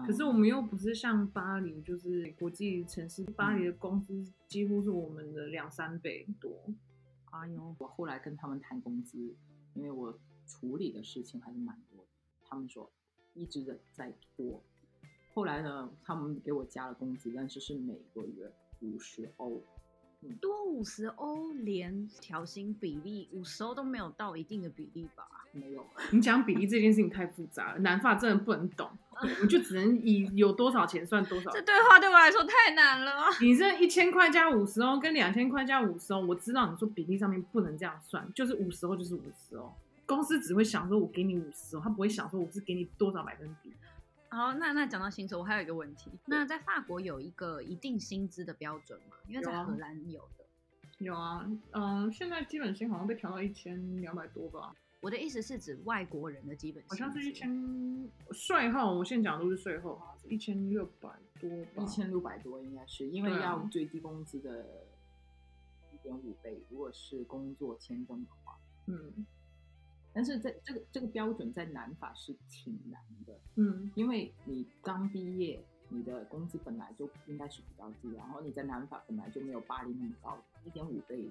[0.06, 6.52] 可是我们又不是像巴黎，就是国际城市，巴黎的工资几乎是我们的两三倍多。
[7.32, 9.34] 哎呦，我后来跟他们谈工资，
[9.74, 12.10] 因为我处理的事情还是蛮多的，
[12.44, 12.91] 他们说
[13.34, 14.62] 一直的在拖。
[15.36, 19.62] 后来呢，他们给我加了工资，但是是每个月五十欧。
[20.39, 25.28] 多五十欧，连调薪比例五十欧都没有到一定的比例吧？
[25.52, 28.89] 没有， 你讲比例这件事情太复杂了，南法真的不能懂，
[29.41, 31.52] 我就只能以有多少钱算多少。
[31.52, 33.26] 这对话对我来说太难了。
[33.41, 39.71] 你这一千块加五十欧跟两千块加五十欧，我知道你说比例上面不能这样算，就是五十欧就是五十欧，
[40.08, 43.71] 公司只会想说我给你五十欧，他不会想说我是给你多少百分比。
[44.36, 46.12] 好，那那讲到薪酬，我还有一个问题。
[46.26, 49.15] 那在法国有一个一定薪资的标准吗？
[49.30, 50.45] 因为在荷兰有的。
[50.98, 54.76] 有啊，嗯，现在基本薪好像被调到一千两百多吧。
[55.00, 61.82] 我的意思是指外国人的基本薪，好像是一千税后，我现在讲的都是税后，一千六百多吧。
[61.82, 64.86] 一千六百多应该是，因为要最低工资的
[65.93, 69.26] 一点五倍，如果是工作签证的话，嗯。
[70.15, 81.30] 但是在这个这个标准在南法是挺难的，嗯，因为你刚毕业，你的工资本来就应该是比较低，然后你在南法本来就没有巴黎那么高，一点五倍，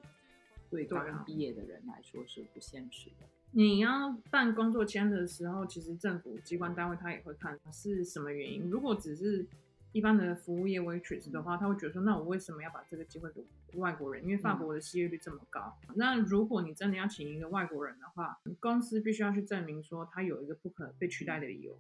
[0.69, 3.27] 对刚毕业的人来说是不现实的。
[3.53, 9.47] 你要办工作签的时候，其实政府机关单位他也会看是什么原因，如果只是。
[9.95, 13.47] 一般的服务业 waitress 的话，他会觉得说，那我为什么要把这个机会给
[13.79, 14.25] 外国人？
[14.25, 15.79] 因为法国的失业率这么高。
[15.95, 21.79] 那如果你真的要请一个外国人的话，公司必须要去证明说他有一个不可被取代的理由。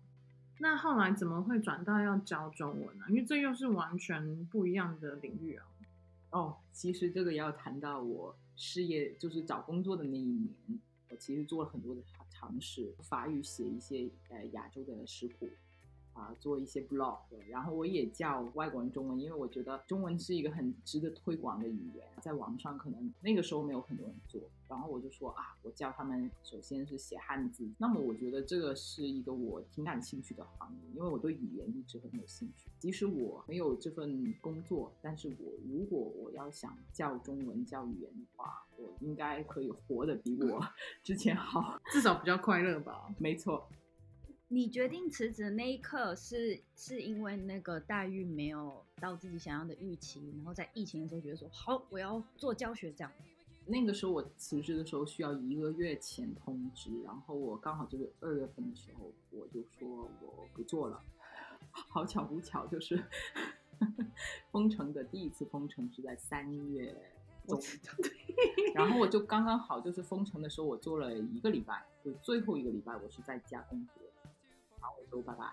[0.61, 3.05] 那后来怎么会转到要教中文呢？
[3.09, 5.67] 因为这又是完全不一样的领域啊。
[6.31, 10.55] 哦，其实这个要谈到我失业，就是找工作的那一年，
[11.11, 12.01] 我其实做了很多的
[12.31, 15.51] 尝试，法语写一些呃亚洲的食谱。
[16.15, 40.65] 啊，做一些 blog，然后我也教外国人中文，因为我觉得中文是一个很值得推广的语言，在网上可能那个时候没有很多人做，然后我就说啊，我教他们首先是写汉字，那么我觉得这个是一个我挺感兴趣的行业，因为我对语言一直很有兴趣，即使我没有这份工作，但是我如果我要想教中文教语言的话，我应该可以活得比我
[41.03, 43.13] 之前好， 至少比较快乐吧？
[43.19, 43.69] 没错。
[44.55, 53.11] 你决定辞职的那一刻是是因为那个待遇没有到自己想要的预期，然后在疫情的时候觉得说好，我要做教学这样。
[53.67, 61.03] 那个时候我辞职的时候需要一个月前通知，然后我刚好就是二月份的时候我就说我不做了。
[61.73, 63.03] 好巧不巧，就是
[64.53, 66.95] 封城的第一次封城是在三月
[67.49, 67.61] 中，
[68.73, 74.04] 然后我就刚刚好就是封城的时候我做了一个礼拜，就最后一个礼拜我是在家工作。
[75.11, 75.45] 都拜拜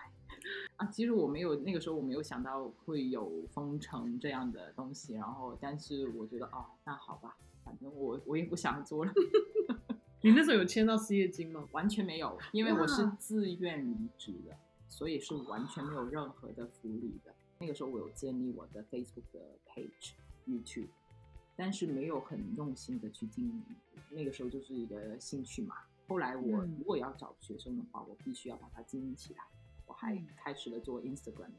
[0.78, 0.86] 啊！
[0.88, 9.13] 其实我没有那个时候我没有想到会有封城这样的东西，然后但是我觉得哦，那好吧，反正我我也不想做了。
[10.24, 11.67] 你那时候有签到失业金吗？
[11.72, 14.56] 完全没有，因为我是自愿离职的，
[14.88, 17.34] 所以是完全没有任何的福利的。
[17.60, 20.13] 那个时候我有建立我的 Facebook 的 page、
[20.48, 20.88] YouTube，
[21.56, 23.63] 但是没有很用心的去经营。
[24.10, 25.76] 那个时候就是一个兴趣嘛。
[26.08, 29.44] 后来我如果要找学生的话，我必须要把它经营起来。
[29.86, 31.52] 我还开始了做 Instagram，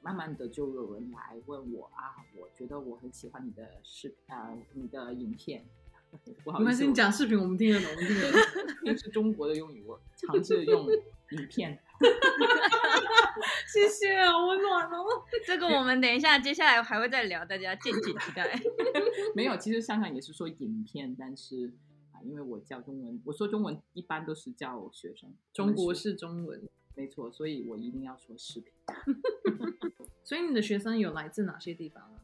[0.00, 5.64] 慢慢的就有人来问我啊，我觉得我很喜欢你的视啊、呃，你的影片。
[6.42, 8.40] 不好意思，你讲视频我们听得懂，我们听得懂，
[8.86, 10.88] 这是中国的用语，我 尝试用
[11.32, 11.78] 影片。
[13.66, 15.04] 谢谢，好温暖哦。
[15.46, 18.58] 这个我们等一下接下来还会再聊，大家敬请期待。
[19.34, 21.72] 没有，其实香港也是说影片，但是。
[22.24, 28.72] 因为我教中文，我说中文一般都是教学生，中国式中文，没错，所以我一定要说视频。
[30.24, 32.20] 所以你的学生有来自哪些地方啊？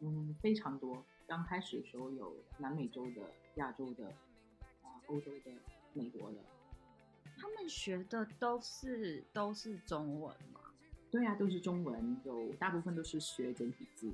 [0.00, 1.04] 嗯，非常多。
[1.26, 3.22] 刚开始的时候有南美洲的、
[3.56, 4.06] 亚洲的、
[4.82, 5.50] 啊，欧洲的、
[5.92, 6.38] 美国的。
[7.38, 10.60] 他们学的都是都是中文吗？
[11.10, 14.10] 对啊，都是中文，有大部分都是学简体字。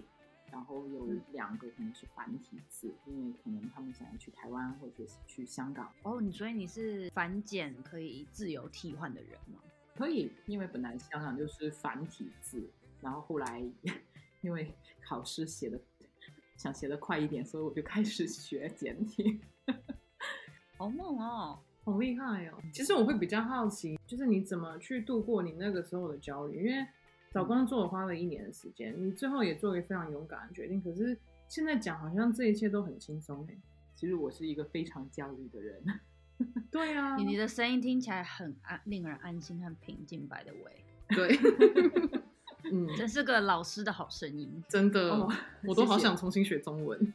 [0.53, 5.91] 然后有两个可能是繁体字，嗯，因为可能他们想要去台湾或者是去香港。
[6.03, 9.59] 哦，你所以你是繁简可以自由替换的人吗？
[9.97, 12.69] 可以，因为本来香港就是繁体字，
[13.01, 13.65] 然后后来
[14.43, 15.81] 因为考试写的
[16.59, 19.41] 想写的快一点，所以我就开始学简体。
[20.77, 22.59] 好猛哦，好厉害哦！
[22.75, 26.87] 其实我会比较好奇，就是你怎么去度过你那个时候的焦虑，因为。
[27.33, 30.83] 找工作我花了一年的时间，你最后也做了一个非常勇敢的决定。
[30.83, 31.17] 可是
[31.49, 33.57] 现在讲好像这一切都很轻松哎，
[33.95, 35.83] 其实我是一个非常焦虑的人。
[36.71, 40.27] 对啊，你你的声音听起来很安，令人安心和平静。
[40.27, 41.39] By the way，对，
[42.73, 45.33] 嗯，真是个老师的好声音，真的，哦、
[45.65, 47.15] 我都好想重新学中文。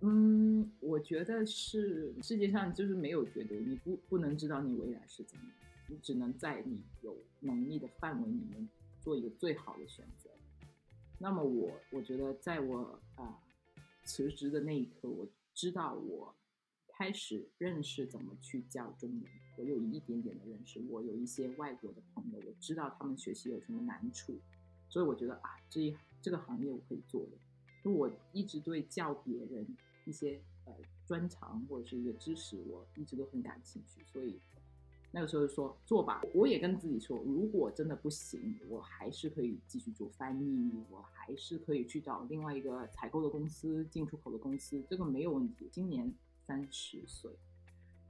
[0.00, 5.52] 嗯，我觉得是世界上就是没有绝对，你不不能知道你未来是怎么样，
[5.88, 8.68] 你只能在你有能力的范围里面
[9.00, 10.30] 做一个最好的选择。
[11.18, 13.38] 那么我我觉得，在我啊
[14.04, 16.34] 辞职的那一刻，我知道我
[16.88, 19.22] 开始认识怎么去教中文，
[19.56, 24.38] 我有一点点的认识，我有一些外国的朋友，我知道他们学习有什么难处，
[24.88, 27.32] 所以我觉得啊，这一这个行业我可以做的，
[27.84, 29.66] 因为我一直对教别人。
[30.08, 30.72] 一些呃
[31.04, 34.38] 专长或者是一个知识，我一直都很感兴趣，所以
[35.16, 36.22] 那个时候就说做吧。
[36.34, 45.66] 我也跟自己说，如果真的不行，我还是可以继续做翻译，我还是可以去找另外一个采购的公司、进出口的公司，这个没有问题。
[45.72, 46.12] 今年
[46.46, 47.30] 三十岁，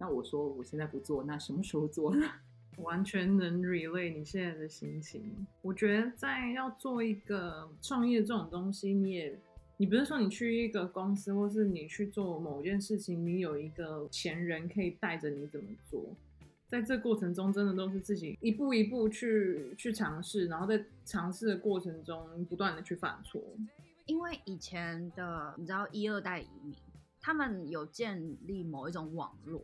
[0.00, 2.26] 那我说我现在不做，那什么时候做呢？
[2.82, 5.46] 完全能 relate 你现在的心情。
[5.62, 9.38] 我觉得在要做一个创业这种东西，你也。
[9.78, 16.02] 你不是说你去一个公司，或是你去做某件事情，你有一个前人可以带着你怎么做，
[16.68, 23.42] 在这过程中，真的都是自己一步一步去去尝试，然后在尝试的过程中不断的去犯错。
[24.06, 26.76] 因为以前的你知道一二代移民，
[27.20, 29.62] 他们有建立某一种网络。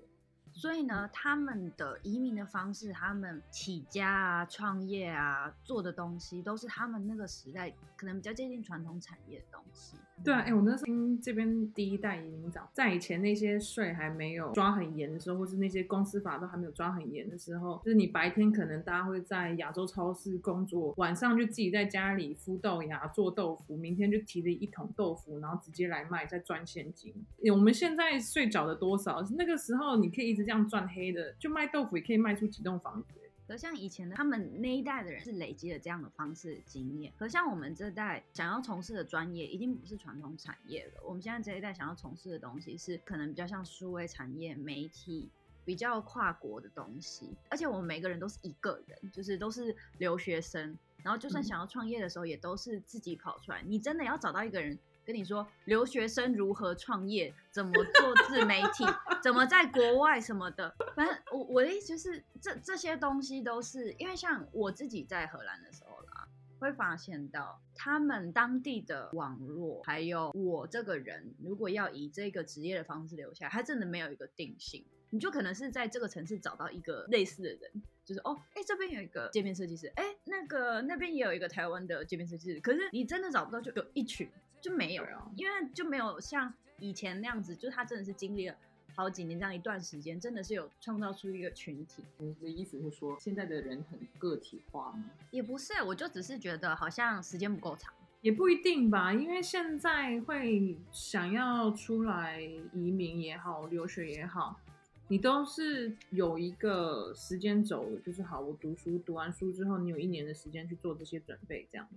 [0.54, 9.96] 所以呢，他们的移民的方式，他们起家啊、创业啊、做的东西，都是他们那个时代可能比较接近传统产业的东西。
[10.24, 27.14] 对啊，哎、我那时候听这边第一代移民长，在以前那些税还没有抓很严的时候，或是那些公司法都还没有抓很严的时候，就是你白天可能大家会在亚洲超市工作，晚上就自己在家里孵豆芽做豆腐，明天就提着一桶豆腐，然后直接来卖，再赚现金。
[27.52, 29.22] 我们现在税缴的多少？
[29.36, 33.14] 那个时候你可以一直这样赚黑的，就卖豆腐也可以卖出几栋房子。
[33.52, 41.02] 可像以前的他们那一代的人是累积了这样的方式经验，可像我们这代想要从事的专业已经不是传统产业了。
[41.04, 45.28] 我们现在这一代想要从事的东西是可能比较像数位产业、媒体，
[45.66, 47.28] 比较跨国的东西。
[47.50, 53.62] 而且我们每个人都是一个人，就是都是留学生，然后就算想要创业的时候，也都是自己跑出来。
[53.66, 54.78] 你真的要找到一个人。
[55.04, 58.84] 跟你说，留学生如何创业，怎么做自媒体，
[59.22, 66.28] 怎么在国外什么的，反正我我的意思就是，这这些东西都是因为像我自己在荷兰的时候啦，
[66.60, 84.30] 会发现到他们当地的网络，还有我这个人，如果要以这个职业的方式留下来，他真的没有一个定性，你就可能是在这个城市找到一个类似的人，就是哦，哎，这边有一个界面设计师，哎，那个那边也有一个台湾的界面设计师，可是你真的找不到，就有一群。
[84.62, 85.04] 就没有，
[85.36, 88.56] 因为就没有像以前那样子，就是他真的是经历了
[88.94, 92.04] 好几年这样一段时间，真的是有创造出一个群体。
[92.18, 95.10] 你的意思是说，现在的人很个体化吗？
[95.32, 99.12] 也不是，我就只是觉得好像时间不够长，也不一定吧。
[99.12, 104.60] 因为现在会想要出来移民也好，留学也好，
[105.08, 111.88] 你都是有一个时间轴，就是好，我读书读完书之后，你有一年的时间去做这些准备，这样。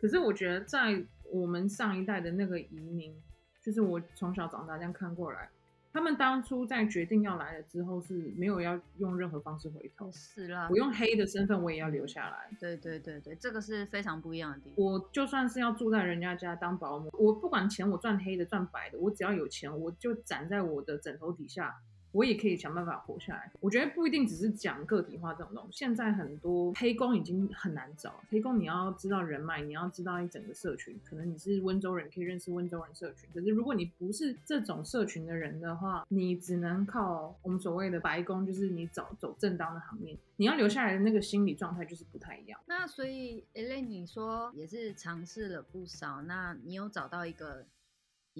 [0.00, 3.14] 可是我觉得，在我们上一代的那个移民，
[3.62, 5.50] 就是我从小长大这样看过来，
[5.92, 10.10] 他们当初在决定要来了之后，是没有要用任何方式回头。
[10.12, 12.48] 是啦，我用黑的身份，我也要留下来。
[12.58, 14.76] 对对对对，这个是非常不一样的地方。
[14.76, 21.76] 我就算是要住在人家家当保姆，我不管钱我赚黑的赚白的，我只要有钱，我就攒在我的枕头底下。
[22.12, 23.50] 我也可以想办法活下来。
[23.60, 25.78] 我觉得不一定只是讲个体化这种东西。
[25.78, 30.98] 现在很多黑工已经很难找，黑工你要知道人脉，你要知道一整个社群。
[31.04, 33.28] 可能你是温州人，可以认识温州人社群。
[33.32, 40.16] 可是如果你不是这种社群的人的话，你只能靠我们所谓的白工，就是你走走正当的行业。
[40.36, 42.58] 你要留下来的那个心理状态就是不太一样。
[42.66, 47.66] 那所以，Elaine，你说也是尝试了不少，那你有找到一个？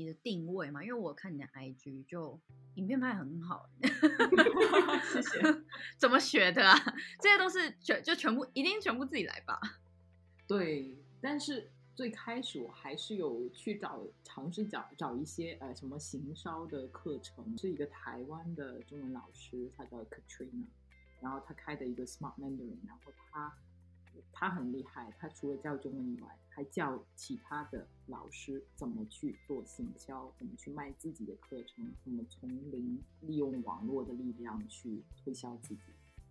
[0.01, 2.41] 你的定位嘛，因为我看你的 IG 就
[2.77, 3.69] 影片拍很好，
[5.13, 5.39] 谢谢。
[5.99, 6.75] 怎么学的啊？
[7.21, 9.61] 这些都是全就全部一定全部自己来吧？
[10.47, 20.65] 对，但是最开始我还是有去找尝试找找一些呃什么行销的课程，是一个台湾的中文老师，他叫 Katrina，
[21.21, 23.55] 然后他开的一个 Smart Mandarin，然后他。
[24.33, 35.83] 他很厉害，他除了教中文以外，还教其他的老师怎么去做行销，怎么去卖自己的课程，怎么从零利用网络的力量去推销自己。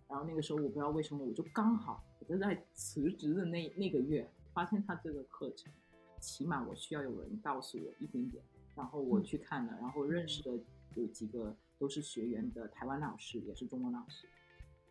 [0.08, 5.72] 然后那个时候我不知道为什么，我就刚好我就在辞职的那那个月发现他这个课程，
[6.20, 8.42] 起码我需要有人告诉我一点点，
[8.74, 10.50] 然后我去看了，然后认识的
[10.96, 14.28] 有几个都是学员的台湾老师，也是中文老师。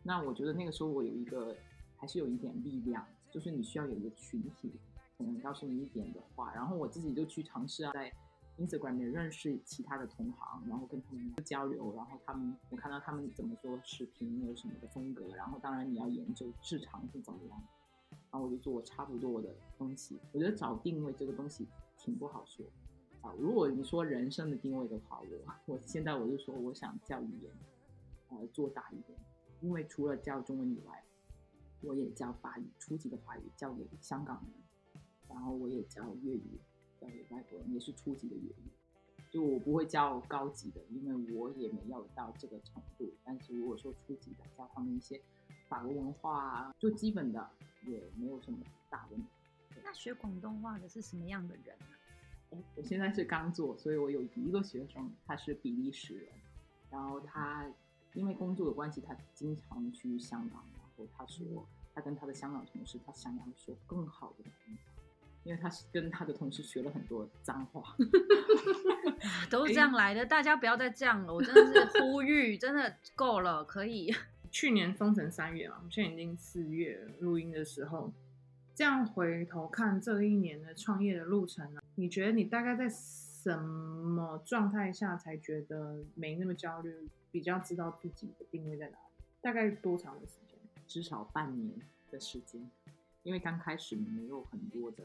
[0.02, 1.54] 那我觉得那个时候我有一个
[2.00, 4.72] 还是有一点力量，就是你需要有一个群体，
[5.18, 8.10] 可能告诉你一点的话，然后我自己就去尝试啊，在
[8.58, 17.62] Instagram 里认识其他的同行，然后跟他们交流，然后他们我看到他们怎么做视频，有什么的风格，然后当然你要研究市场是怎么样，
[18.30, 20.18] 然后我就做差不多的东西。
[20.32, 22.64] 我觉得找定位这个东西挺不好说
[23.20, 23.34] 啊。
[23.38, 27.52] 如果你说人生的定位的话，我我现在我就说我想教语言，
[28.30, 29.18] 呃，做大一点。
[29.60, 31.04] 因为除了教中文以外，
[31.82, 36.60] 我也教法语，初级的法语教给香港人，然后我也教粤语，
[37.00, 38.70] 教给外国人，也是初级的粤语。
[39.30, 43.12] 就我不会教高级的，因为我也没有到这个程度。
[43.24, 45.20] 但是如果说初级的，教他们一些
[45.68, 47.48] 法国文化啊，就基本的
[47.86, 48.58] 也没有什么
[48.88, 49.28] 大问题。
[49.82, 52.58] 那学广东话的是什么样的人呢？
[52.74, 56.28] 我现在是刚做，所以我有一个学生，他是比利时人，
[56.90, 57.70] 然后他。
[58.14, 60.64] 因为工作的关系，他经常去香港。
[61.16, 64.92] 他说，他跟他的香港同事，他想要说更好的方法，
[65.44, 67.96] 因为他是跟他的同事学了很多脏话，
[69.50, 70.24] 都是这样来的。
[70.24, 74.14] 大家不要再这样了，我真的是呼吁，真的够了，可以。
[74.50, 78.12] 去年封城三月嘛，我们现在已经四月录音的时候，
[78.74, 87.08] 这样回头看这一年的创业的路程呢，你觉得你大概在什么状态下才觉得没那么焦虑？
[87.32, 90.49] 比较知道自己的定位在哪里，大概多长的时间？
[90.90, 91.72] 至少半年
[92.10, 92.68] 的时间，
[93.22, 95.04] 因为刚开始你没有很多的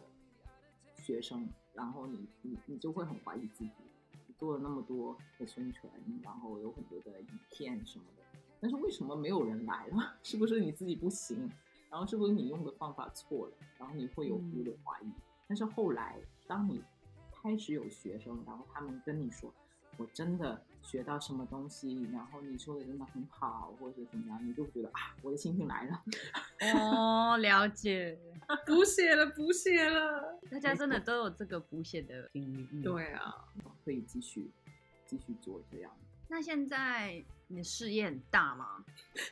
[0.95, 3.69] 学生，然后你你你就会很怀疑自己，
[4.27, 10.17] 你做了那么多的宣传，然后有很多的影片什么的，但是为什么没有人来了？
[10.23, 11.51] 是不是你自己不行？
[11.91, 13.53] 然后是不是你用的方法错了？
[13.77, 15.05] 然后你会有有点怀疑。
[15.05, 15.13] 嗯。
[15.47, 16.81] 但是后来，当你
[17.31, 19.53] 开始有学生，然后他们跟你说。
[19.97, 26.03] 我真的学到什么东西，然后你说的真的很好，或者怎么样，你就觉得啊，我的心情来了。
[26.73, 28.17] 哦，了解，
[28.65, 30.39] 补血了，补血了。
[30.51, 32.81] 大家真的都有这个补血的经历。
[32.81, 33.33] 对啊，
[33.83, 34.51] 可以继续
[35.05, 35.91] 继续做这样。
[36.27, 38.83] 那现在你的事业很大吗？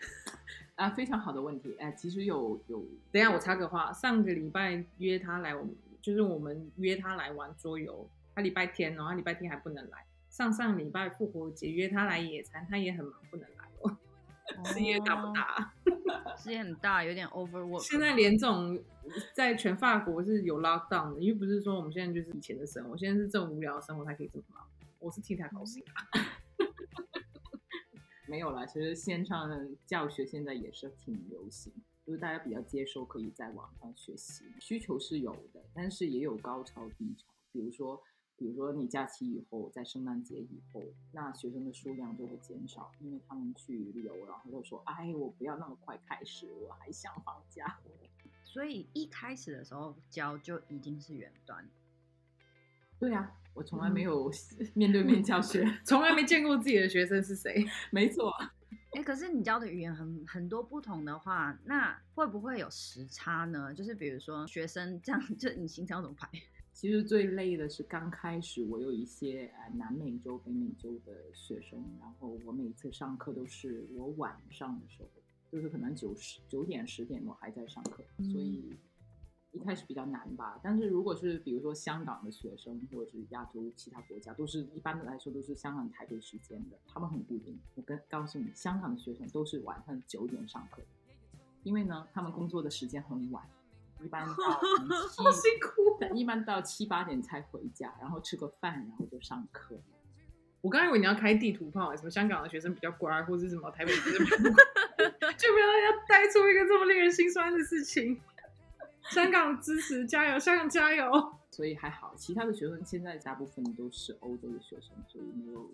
[0.76, 1.76] 啊，非常好的问题。
[1.80, 2.80] 哎，其实有有。
[3.12, 10.06] 等一下我插个话，上个礼拜约他来，我们就是我们约他来玩桌游，他礼拜天哦，他礼拜天还不能来。
[10.34, 13.98] 上上礼拜复活节约他来野餐，他也很忙，不能来哦。
[14.66, 15.72] 事业大不大？
[16.36, 17.88] 事业很大，有点 overwork。
[17.88, 18.84] 现在连这种
[19.36, 24.68] 在全法国是有 lockdown 的，因为不是说我们现在就是以前的生活，现在是这么无聊的生活，他可以这么忙。
[24.98, 26.02] 我是替他高兴啊。
[28.26, 31.72] 没有啦，其实线上的教学现在也是挺流行，
[32.04, 38.02] 就是大家比较接受，可以在网上学习，需求是有的，但是也有高潮低潮，比如说。
[38.44, 40.84] 比如说你假期以后，在圣诞节以后，
[41.14, 47.80] 那学生的数量就会减少，因为他们去旅游，然后就说：“哎，我不要那么快开始，我还想放假。”
[48.44, 51.66] 所以一开始的时候教就已经是远端。
[53.00, 54.30] 对啊，我从来没有
[54.76, 57.66] 面对面教学， 从来没见过自己的学生是谁。
[57.92, 58.30] 没错。
[58.92, 63.74] 哎，可是你教的语言很很多不同的话，那会不会有时差呢？
[63.74, 66.30] 就是比如说学生这样，就你行程要怎么排？
[66.74, 75.10] 其实最累的是刚开始，我有一些呃南美洲、北美洲的学生，然后我每次上课都是我晚上的时候，
[75.52, 78.76] 就是可能九十九点十点我还在上课，所以
[79.52, 80.60] 一开始比较难吧。
[80.64, 87.58] 但是如果是比如说香港的学生，或者是亚洲其他国家，都是一般的来说都是香港台北时间的，他们很固定。
[87.76, 90.82] 我跟告诉你，香港的学生都是晚上九点上课，
[91.62, 93.48] 因为呢，他们工作的时间很晚。
[94.04, 99.80] 一般 好辛苦，一般到七八点才回家，然后吃个饭，然后就上课。
[100.62, 108.20] 我刚以为你要开地图炮，什么香港的学生比较乖，或者什么台北的学生比较乖， 就没有要带出一个这么令人心酸的事情。
[109.10, 111.36] 香港支持，加油，香港加油！
[111.52, 115.70] 所以还好，其他的学生现在大部分都是欧洲的学生，所以没有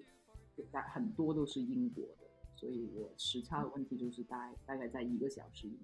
[0.72, 5.78] 大很多都是英国的，所以我时差的问题就是大概大概在一个小时以内。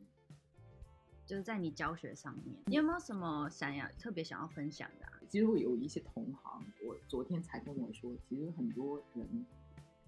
[1.25, 5.13] 就是在你教学上面，你有没有什么想要特别想要分享的啊？
[5.27, 9.45] 其实我有一些同行，我昨天才跟我说，其实很多人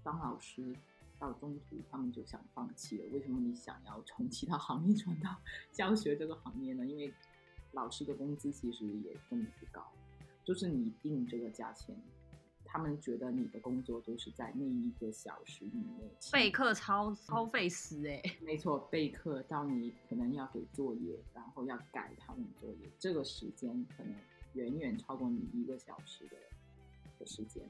[0.04, 0.76] 当老师
[1.18, 3.06] 到中途他们就想放弃了。
[3.12, 5.36] 为什么你想要从其他行业转到
[5.72, 6.86] 教学这个行业呢？
[6.86, 7.12] 因为
[7.72, 9.92] 老师的工资其实也根本不高，
[10.44, 11.96] 就是你定这个价钱。
[12.70, 24.14] 他们觉得你的工作都是在那一个小时以内备课超超费时哎， 没错，备课到你可能要给作业，然后要改他们作业，这个时间可能
[24.54, 26.36] 远远超过你一个小时的
[27.18, 27.64] 的时间。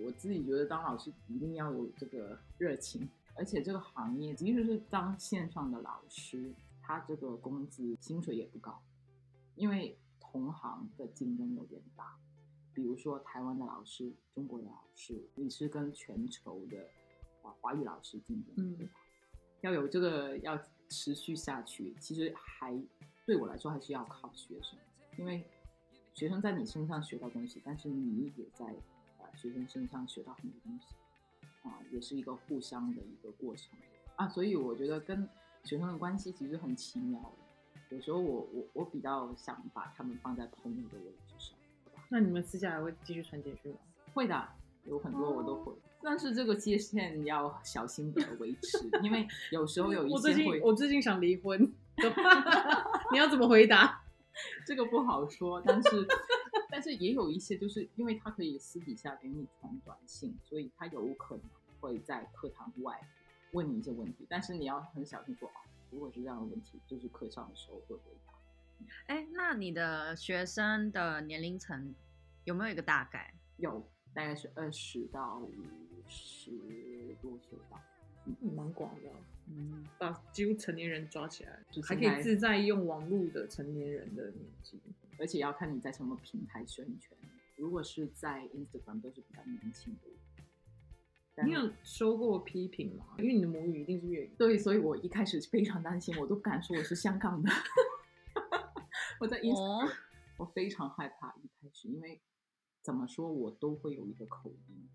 [0.00, 8.82] 我自己觉得当老师一定要有这个热情，而且这个行业即使是当线上的老师，他这个工资薪水也不高，
[9.54, 12.16] 因为同行的竞争有点大。
[12.74, 16.78] 比如说台湾的老师、中国的老师，你是跟全球的
[17.42, 18.92] 啊华语老师竞争，嗯，对吧？
[19.60, 20.58] 要有这个要
[20.88, 22.76] 持续下去，其实还
[23.24, 24.78] 对我来说还是要靠学生，
[25.16, 25.44] 因为
[26.14, 28.66] 学生在你身上学到东西，但是你也在
[29.18, 30.94] 啊学生身上学到很多东西，
[31.62, 33.78] 啊，也是一个互相的一个过程
[34.16, 35.28] 啊，所以我觉得跟
[35.64, 37.32] 学生的关系其实很奇妙，
[37.90, 41.31] 有时候我我我比较想把他们放在朋友的位置上。
[42.12, 43.78] 那你们私下还会继续传简讯吗？
[44.12, 44.48] 会的，
[44.84, 45.78] 有很多我都会，oh.
[46.02, 50.14] 但是这个界限要小心的维持，因为有时候有一些会。
[50.14, 51.72] 我最近我最近想离婚，
[53.12, 54.04] 你要怎么回答？
[54.66, 56.06] 这个不好说，但是
[56.68, 61.44] 但是也有一些，就是因为他可以私底下给你传短信，所以他有可能
[61.80, 63.00] 会在课堂外
[63.52, 65.52] 问你一些问题，但是你要很小心说哦，
[65.90, 68.31] 如果是这样的问题，就是课上的时候会回答。
[69.06, 71.94] 哎，那你的学生的年龄层
[72.44, 73.34] 有没有一个大概？
[73.56, 75.50] 有，大概是二十到五
[76.08, 76.50] 十
[77.20, 77.82] 多岁吧，
[78.26, 79.10] 嗯，蛮广的，
[79.48, 84.80] 嗯，把几乎成年人抓起来，就是还可以自在用网络的成年人的年纪，
[85.18, 87.18] 而且要看你在什么平台宣传。
[87.56, 90.08] 如果是在 Instagram 都是比较年轻的。
[91.44, 93.06] 你有收过批评吗？
[93.18, 94.30] 因为你的母语一定是粤语。
[94.36, 97.50] 对，所以我一开始非常担心，我都不敢说我是香港的。
[99.22, 99.92] 我在 Instagram，
[100.36, 102.20] 我非常害怕一开始，因为
[102.82, 104.88] 怎么说我都会有一个口音，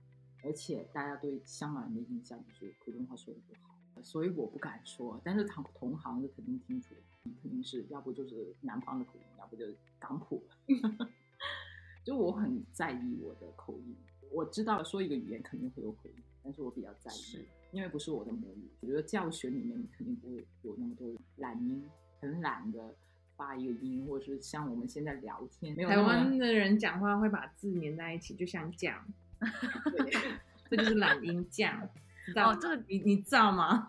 [0.44, 3.74] 而且大家对香港人的印象就是普通话说的不好，
[4.04, 5.22] 所以我不敢说。
[5.24, 6.94] 但是同同行的肯定清楚，
[7.42, 10.44] 肯定是要不就是南方的口音，要不就是港普。
[12.04, 13.96] 就我很在意我的口音，
[14.30, 18.70] 我知道说一个语言肯定会有口音，但是我比较在意，因为不是我的母语。
[18.82, 22.94] 我觉得教学里面肯定不会有那么多懒音，很懒的。
[23.38, 29.06] 发一个音，或者是像我们现在聊天，没有台湾的人讲话会把字粘在一起，就像酱，
[30.70, 31.88] 这就是懒音酱，
[32.26, 32.52] 知道？
[32.52, 33.86] 哦，这个你你知道吗？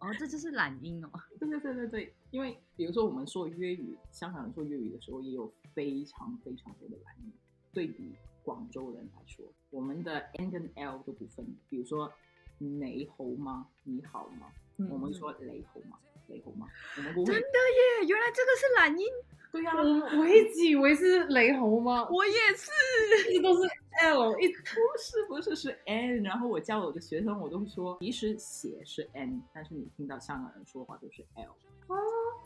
[0.00, 1.10] 哦，这就是懒音哦。
[1.38, 7.32] 对对对对对，因为比如说我们说粤语，香港人说粤语的时候，也有非常非常多的懒音。
[7.72, 12.12] 对比广州人来说，我们的 N 跟 L 都不分，比如说
[12.58, 13.66] 你好吗？
[13.84, 14.46] 你好吗？
[14.78, 15.98] 嗯、我们说雷猴吗？
[16.32, 16.66] 雷猴吗？
[16.96, 17.32] 我们不会。
[17.32, 17.58] 真的
[18.00, 19.06] 耶，原来这个是懒音。
[19.52, 22.08] 对呀、啊，我我一直以为是雷猴吗？
[22.10, 23.68] 我也是，一直都是
[24.00, 26.22] L，一不是不是是 N。
[26.22, 31.54] 然后我教我的学生，我都说，其实写是 N，但是你听到香港人说话都是 L。
[31.88, 31.96] 哦，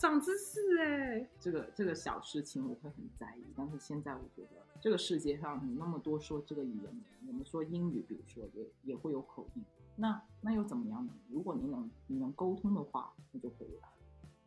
[0.00, 1.28] 长知识哎！
[1.38, 9.62] 这个这个小事情我会很在意，但是现在我觉得这个世界上有那么多说这个语言的人，我们说英语，比如说也也会有口音。
[9.96, 11.12] 那那又怎么样呢？
[11.30, 13.88] 如果你能你能沟通的话，那就可以了。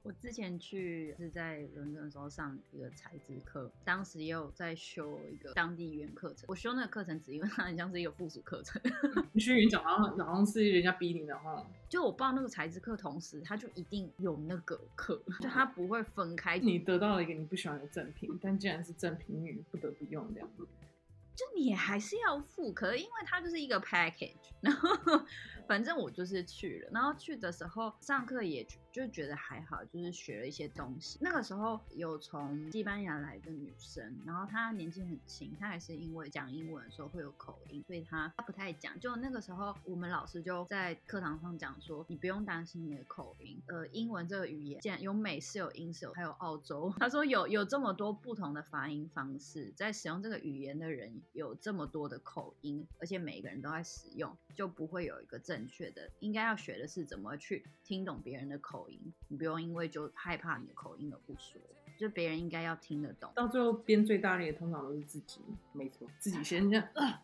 [0.01, 6.45] 我之前去是在伦敦的时候上一个才艺课，当时也有在修一个当地语言课程。
[6.47, 8.81] 我修那个课程只因为它很像是一个附属课程。
[9.33, 16.57] 你去演讲，好像好像是人家逼你的话，就我报那个才艺课，同时他就一定有那个课，就他不会分开。
[16.57, 20.65] 你得到了一个你不喜欢的赠品，但既然是赠品，你不得不用这样子。
[21.39, 24.89] 就你还是要付，可是因为它就是一个 package，然后
[25.69, 31.17] 反正我就是去了，然后去的时候上课也就觉得还好，就是学了一些东西。
[31.21, 38.99] 那个时候有从西班牙来的女生，然后她年纪很轻，她还是因为讲英文的时候会有口音，所以她她不太讲。
[38.99, 51.21] 就那个时候我们老师就在课堂上讲说，你不用担心你的口音，呃，英文这个语言既然有美式、有英式，还有澳洲， 他说有有这么多不同的发音方式，在使用这个语言的人。
[51.33, 56.09] 有这么多的口音，而且每个人都在使用，就不会有一个正确的。
[56.19, 61.61] 应该要学的是怎么去听懂别人的口音，你不用因为就害怕你的口音而不说，
[61.97, 63.31] 就别人应该要听得懂。
[63.35, 65.39] 到最后编最大力的通常都是自己，
[65.73, 67.23] 没错，自己先这 样啊，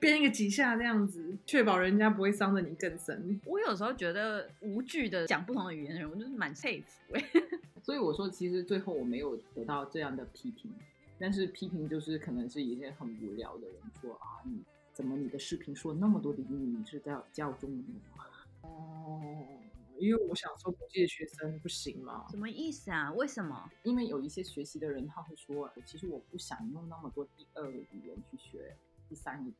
[0.00, 3.40] 编一个几下这样子，确保人家不会伤得你更深。
[3.44, 7.24] 我有时候觉得无惧的讲不同的语言的人，我就是蛮佩服哎。
[7.80, 10.70] 所以我说，其实最后我没有得到这样的批评。
[11.18, 14.62] 但是批评就是可能是一些很无聊的人说啊，你
[14.92, 17.78] 怎么你的视频说那么多的英语，你是在教中文
[18.16, 18.24] 吗？
[18.62, 19.20] 哦，
[19.98, 22.26] 因为我想说国际的学生不行吗？
[22.30, 23.12] 什么意思啊？
[23.12, 23.70] 为什么？
[23.82, 28.76] 因为有一些学习的人他会说，其实我不想用那么多第二个语言去学
[29.08, 29.52] 第三语，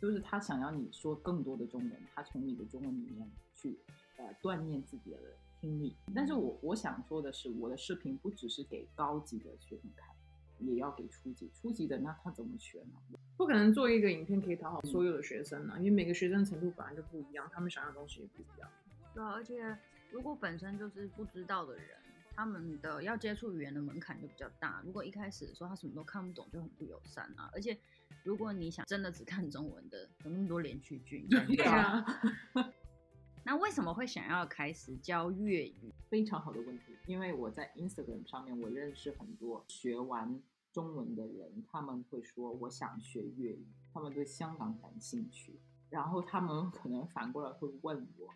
[0.00, 3.78] 就是他想要你说更多的中文，他从你的中文里面去
[4.16, 5.18] 呃锻炼自己的
[5.60, 5.94] 听力。
[6.14, 10.11] 但是我我想说的是，我的视频不只是给高级的学生看。
[10.66, 13.18] 也要给初级，初级的那他怎么学呢？
[13.36, 18.68] 不可能做一个影片可以讨好所有的学生啊，因为每个学生程度本来就不一样，他们想要的东西也不一样。
[19.14, 19.76] 对啊，而且
[20.10, 21.86] 如果本身就是不知道的人，
[22.34, 24.82] 他们的要接触语言的门槛就比较大。
[24.84, 27.50] 如果一开始的时候他什么都看不懂，就很不友善啊。
[27.52, 27.76] 而且
[28.24, 32.04] 如果你想真的只看中文的，有那么多连续剧，对啊。
[33.44, 35.92] 那为什么会想要开始教粤语？
[36.08, 40.40] 非常好的问题，因为我在 Instagram 上面，我认识很多学完
[40.72, 45.60] 中文的人，他们会说我想学粤语，他们对香港感兴趣，
[45.90, 48.28] 然后他们可能反过来会问我，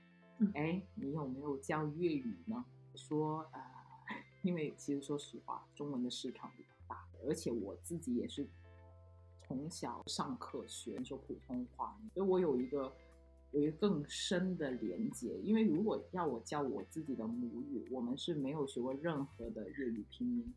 [0.54, 2.64] 哎，你有没有教粤语呢？
[2.94, 3.60] 说呃，
[4.42, 8.46] 因为其实说实话，中文的市场比较大，而且我自己也是
[9.40, 12.92] 从小上课学说普通话，所以我有一个。
[13.52, 20.52] 有一个更深的连接，因为如果要我教我自己的母语，我们是没有学过任何的粤语拼音。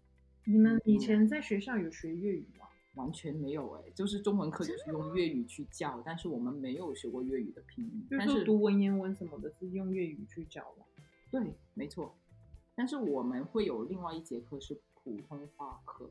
[0.45, 2.65] 你们以前在学校有学粤语吗？
[2.95, 8.05] 完全没有哎，就是中文课就是用粤语去教，但是我们没有学过粤语的拼音。
[8.09, 10.85] 但是读文言文什么的，是用粤语去教的。
[11.31, 12.13] 对，没错。
[12.75, 16.09] 但是我们会有另外一节课是普通话课，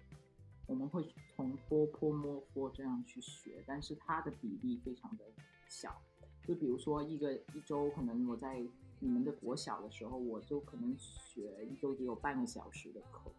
[0.67, 1.05] 我们会
[1.35, 5.25] 从波泼摸波这样去学，但是它的比例非常的
[5.69, 6.01] 小。
[6.47, 8.63] 就比如说一个一周，可能我在
[9.01, 13.31] 你们的国小的时候，我就可能学一周只有半个小时的课，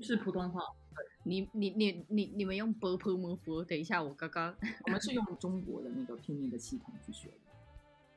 [0.00, 0.60] 是普通话。
[1.24, 3.64] 你你你你你们用波泼摩佛？
[3.64, 4.54] 等一下，我刚刚
[4.86, 7.52] 我们是用中国的那个拼音的系统去学的，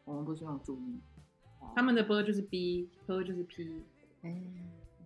[0.06, 1.00] 我们不是用注音。
[1.76, 3.84] 他们的波就是 b，波就是 p。
[4.22, 4.44] 哎，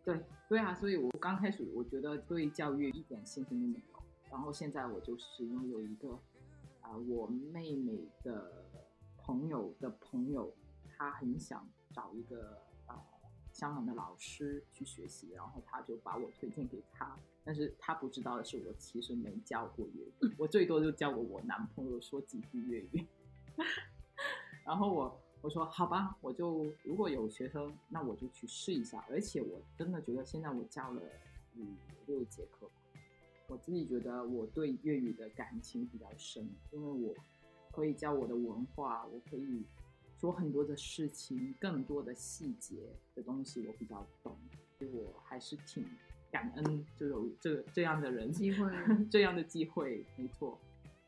[0.04, 0.20] 对
[0.50, 6.14] 对啊，所以我刚开始我觉得对教育一点信心都没有，然后现在我就是拥有一个
[6.82, 8.66] 啊、呃，我妹妹的。
[9.24, 10.52] 朋友的朋友，
[10.98, 12.71] 他很想找一个呃
[13.62, 17.16] 香港的老师去学习，然后他就把我推荐给他。
[17.44, 23.06] 但是他不知道的是，我其实没教过粤语， 我最多就教过我男朋友说几句粤语。
[24.66, 29.06] 然后我我说好吧，我就如果有学生，那我就去试一下。
[29.08, 31.02] 而且我真的觉得现在我教了
[31.56, 31.68] 五
[32.08, 32.68] 六节课，
[33.48, 37.14] 我自己觉得我对粤语的感情比较深，因为我。
[37.74, 39.64] 可以教我的文化，我可以
[40.22, 42.76] 说很多的事情，更多的细节
[43.16, 44.38] 的东西我比较懂，
[44.78, 45.84] 所以我还是挺
[46.32, 48.72] 感恩就有这这样的人机会，
[49.10, 50.60] 这样的机会，没错，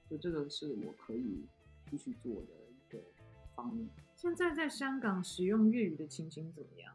[0.09, 1.45] 就这个是我可以
[1.91, 2.99] 继续做的一个
[3.55, 3.87] 方面。
[4.15, 6.91] 现在在香港使用粤语的情形怎么样？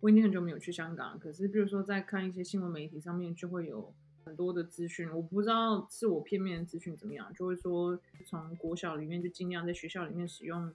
[0.00, 3.94] 我已经很久没有去香港，可是比如说在看一些新闻媒体上面就会有。
[4.24, 10.72] 很多的资讯，我不知道是我片面的资讯怎么样，就会说从国小里面就尽量在学校里面使用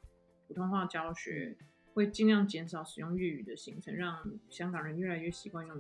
[0.48, 1.56] 普通话教学，
[1.94, 5.80] 会尽量减少使用粤语的行程，让香港人越来越习惯用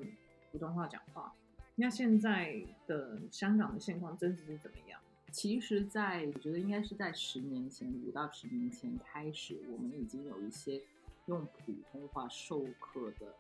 [0.52, 1.34] 普通话讲话。
[1.76, 5.00] 那现在的香港的现况真实是怎么样？
[5.32, 10.82] 其实，在我觉得应该是在十年前，五到十年前开始，我们已经有一些
[11.28, 13.36] 用普通话授课的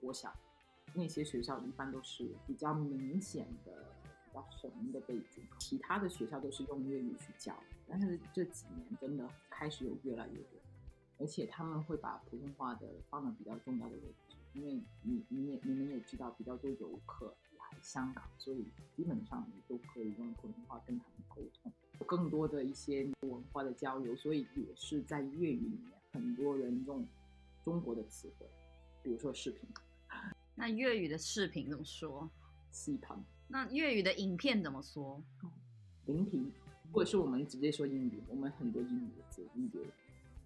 [0.00, 0.32] 国小。
[0.92, 3.86] 那些学校一般都是比较明显的、
[4.24, 7.56] 比较红的背景，其他的学校都是用粤语去教。
[7.88, 10.60] 但是这几年真的开始有越来越多，
[11.20, 18.64] 而且他们会把普通话的放到比较重要的位置，因为你你也你们也知道，比较多游客来香港，所以
[18.96, 27.06] 基本上你都可以用普通话跟他们沟通，有更多的一些文化的交流，所以也是在粤语里面，很多人用
[27.62, 28.46] 中国的词汇，
[29.02, 29.68] 比如说视频。
[30.54, 32.28] 那粤语的视频怎么说？
[32.72, 33.08] 视频。
[33.46, 35.22] 那粤语的影片怎么说？
[36.06, 36.50] 聆听。
[36.92, 39.70] 或者是我们直接说英语，我们很多英语的字，英语。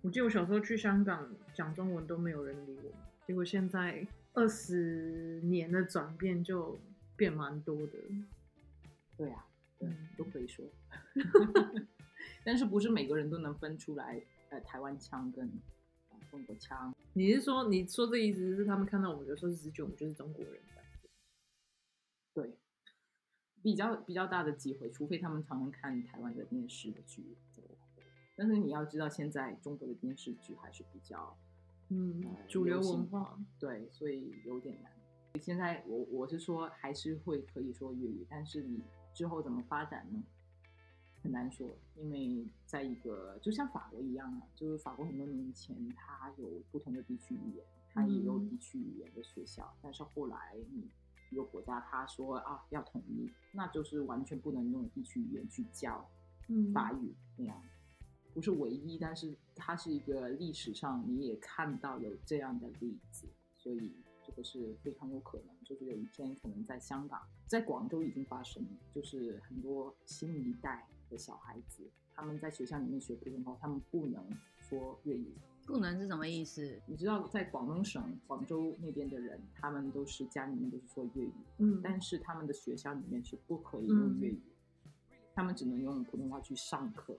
[0.04, 2.92] 我记得我小时候去香港讲中文都没有人理我，
[3.26, 6.78] 结果现在二十年的转变就
[7.16, 7.98] 变蛮多的。
[9.16, 9.46] 对啊，
[9.78, 9.88] 对，
[10.18, 10.62] 都可以说。
[12.44, 15.50] 但是不是每个人都能分出来，呃，台湾腔跟。
[16.30, 20.60] 中国腔，你是说你说这意思是他们看到我们就说直觉我们就是中国人？
[22.32, 22.58] 对，
[23.62, 27.36] 比较比较大的机会，除非他们常常看台湾的电视的剧，
[28.36, 31.36] 但是你要知道，现在中国的电视剧还是比较
[31.88, 34.92] 嗯、呃、主流文化，对，所以有点难。
[35.40, 38.82] 现在我我是说还是会可以说粤语，但是你
[39.12, 40.22] 之后怎么发展呢？
[41.22, 50.86] 很难说，因为在一个就像法国一样啊，就是法国很多年前它有不同的地区语言，它也有地区语言的学校，嗯、但是后来你
[51.30, 56.06] 一个国家他说啊要统一，那就是完全不能用地区语言去教
[56.74, 57.60] 法语那样，
[58.34, 63.92] 不是唯一，但是它是一个历史上你也看到有这样的例子，所以
[64.26, 74.22] 这个是非常有可能，就是有一天可能在香港，在广州已经发生了，就是很多新一代的小孩子，他们在学校里面学普通话，他们不能
[74.58, 75.32] 说粤语。
[75.66, 76.78] 不能是什么意思？
[76.84, 84.42] 你知道，在广东省广州那边的人，他们都是家里面都是说粤语，嗯，但是他们的学校里面是不可以用粤语，
[84.84, 84.90] 嗯、
[85.34, 87.16] 他们只能用普通话去上课，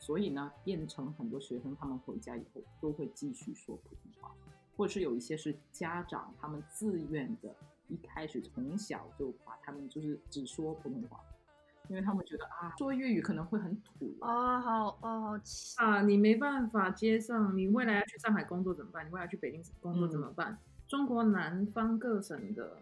[0.00, 4.34] 所以呢，变成很多学生他们回家以后都会继续说普通话，
[4.76, 7.54] 或者是有一些是家长他们自愿的，
[7.86, 11.20] 一开始从小就把他们就是只说普通话。
[11.88, 15.40] 因为他们觉得啊，说粤语可能会很土哦，好哦，
[15.78, 19.04] 啊，你没办法接上，你未来要去上海工作怎么办？
[19.04, 20.52] 你未来去北京工作怎么办？
[20.52, 22.76] 嗯、中国南方各省的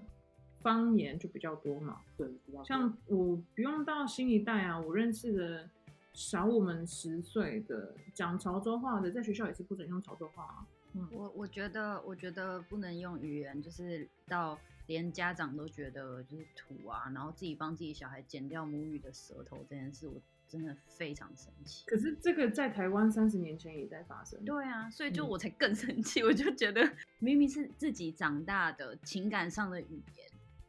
[0.60, 2.64] 方言就比较多嘛，对，比较多。
[2.66, 5.70] 像我不用到新一代啊，我认识的
[6.18, 10.66] 小我们十岁的讲潮州话的，在学校也是不准用潮州话啊。
[10.94, 14.58] 嗯，我我觉得，我觉得不能用语言，就是到。
[14.88, 21.84] 连家长都觉得就是土啊，然后自己帮自己小孩剪掉母语的舌头这件事，我真的非常生气。
[21.86, 24.42] 可是这个在台湾三十年前也在发生。
[24.46, 26.90] 对啊，所以就我才更生气，嗯、我就觉得
[27.20, 30.26] 明明是自己长大的情感上的语言，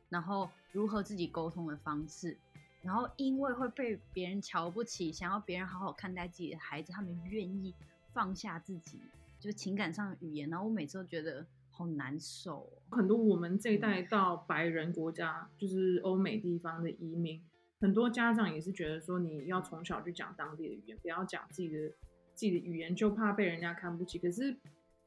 [0.10, 2.38] 然后如何自己沟通的方式，
[2.82, 7.74] 然后因为会被别人瞧不起，想要别人好好看待自己的孩子，他们愿意
[8.14, 9.02] 放下自己
[9.40, 11.46] 就情感上的语言，然后我每次都觉得。
[11.72, 17.42] 好难受哦，很多我们这一代到白人国家，就是欧美地方的移民，
[17.80, 21.88] 很多家长也是觉得说，你要从小就讲当地的语言，不要讲自己的
[22.34, 24.20] 自己的语言，就怕被人家看不起。
[24.20, 24.58] 可是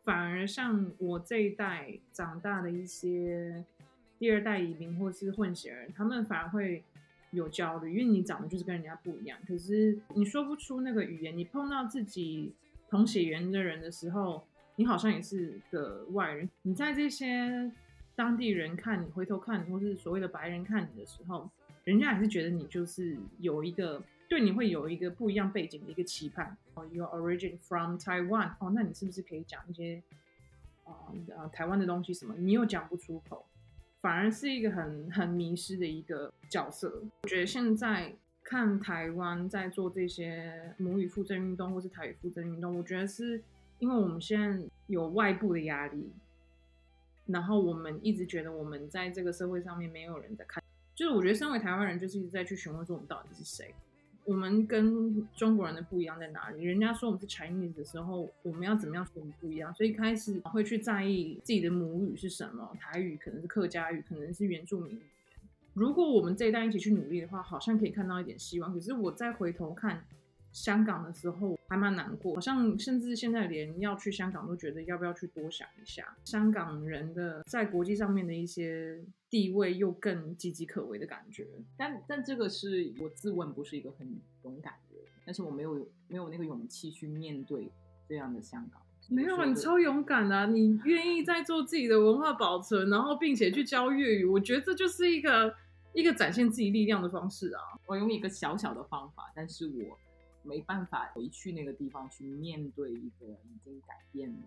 [0.03, 3.63] 反而像我这一代长大的一些
[4.19, 6.83] 第二代移民或是混血儿，他们反而会
[7.33, 12.55] 有焦虑，因为你长得就是跟人家不一样，可是你说不出那个语言，你碰到自己
[12.89, 14.47] 同血缘的人的时候。
[14.77, 17.71] 你好像也是个外人，你在这些
[18.17, 21.49] 当地人看你，回头看你，或是所谓的白人看你的时候，
[21.85, 26.57] 人家还是觉得你就是有一个对你会有一个不一样背景的一个期盼。
[26.73, 30.03] 哦，Your origin from Taiwan，哦，那你是不是可以讲一些
[30.85, 32.35] 啊、台湾的东西什么？
[32.39, 33.45] 你又讲不出口，
[34.03, 37.03] 反而是一个很很迷失的一个角色。
[37.23, 43.43] 我觉得现在看台湾在做这些母语复振运动，或是台语复振运动，我觉得是。
[43.79, 46.09] 因为我们现在有外部的压力，
[47.27, 50.63] 然后我们一直觉得我们在这个社会上面没有人在看，
[50.95, 53.75] 就是我觉得身为台湾人，就是一直在去询问说我们到底是谁，
[54.25, 56.63] 我们跟中国人的不一样在哪里？
[56.63, 59.73] 人家说我们是 Chinese 的时候，我们要怎么样说我们不一样？
[59.75, 65.07] 所以开始会去在意自己的母语是什么，台语可能是客家语，可能是原住民语言。
[65.75, 68.73] 如果我们这一代一起去努力的话，好像可以看到一点希望。
[68.73, 70.05] 可是我再回头看。
[70.53, 76.15] 香港的时候还蛮难过，好像甚至现在连要去香港都觉得要不要去多想一下。
[76.27, 79.01] 香港人的在国际上面的一些
[79.33, 81.49] 地位又更岌岌可危的感觉。
[81.77, 84.07] 但但这个是我自问不是一个很
[84.45, 85.75] 勇敢的人，但是我没有
[86.07, 87.73] 没有那个勇气去面对
[88.07, 88.83] 这样的香港。
[89.09, 95.53] 没有，你超勇敢的啊，你愿意在做自己的文化保存，然后并且去教粤语，我觉得这就是一个
[95.95, 97.63] 一个展现自己力量的方式啊。
[97.87, 99.99] 我用一个小小的方法，但是我。
[100.45, 104.43] 没办法回去那个地方去面对一个已经改变了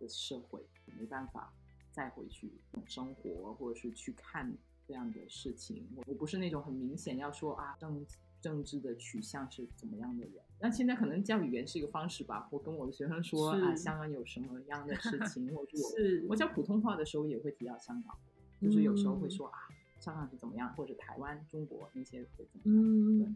[0.00, 0.60] 的社会，
[0.98, 1.54] 没办法
[1.96, 2.52] 再回去
[2.84, 4.52] 生活，或者是去看
[4.86, 5.88] 这样的事情。
[5.96, 8.04] 我我不是那种很明显要说啊政
[8.42, 10.34] 政治的取向是怎么样的人。
[10.60, 12.46] 那现在可能教语言是一个方式吧。
[12.50, 18.14] 我跟我的学生说啊，香港有什么样的事情，或者我是我教普通话的时候也会提到香港，
[18.60, 19.58] 就是有时候会说啊
[19.98, 22.74] 香港是怎么样，或者台湾、中国那些会怎么样。
[22.84, 23.18] 嗯。
[23.18, 23.28] 对。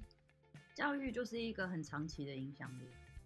[0.74, 2.84] 教育就是一个很长期的影响力。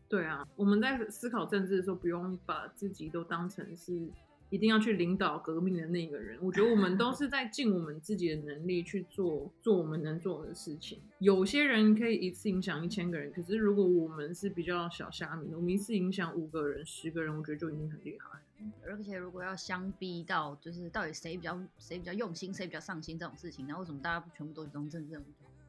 [0.09, 4.09] 对啊，我们在思考政治的时候，不用把自己都当成是
[4.51, 6.39] 一定要去领导革命的那个人。
[6.41, 11.01] 我觉得我们都是在尽我们自己的能力去做做我们能做的事情。
[11.19, 18.41] 有些人可以一次影响一千个人，可是如果我们是比较小虾米，我们一次影响五个人、十个人，我觉得就已经很厉害。
[18.87, 25.25] 而且如果要相逼到，就是到底谁比较谁比较用心，谁比较上心这种事情，那为什么大家不全部都当政治人物？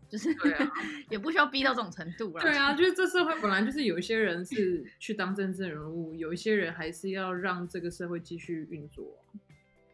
[0.09, 0.71] 就是对啊，
[1.09, 2.41] 也不需要逼到这种程度了。
[2.41, 9.17] 对啊，就是这社会本来就是有一些人是去当政治人物，有一些人还是要让这个社会继续运作。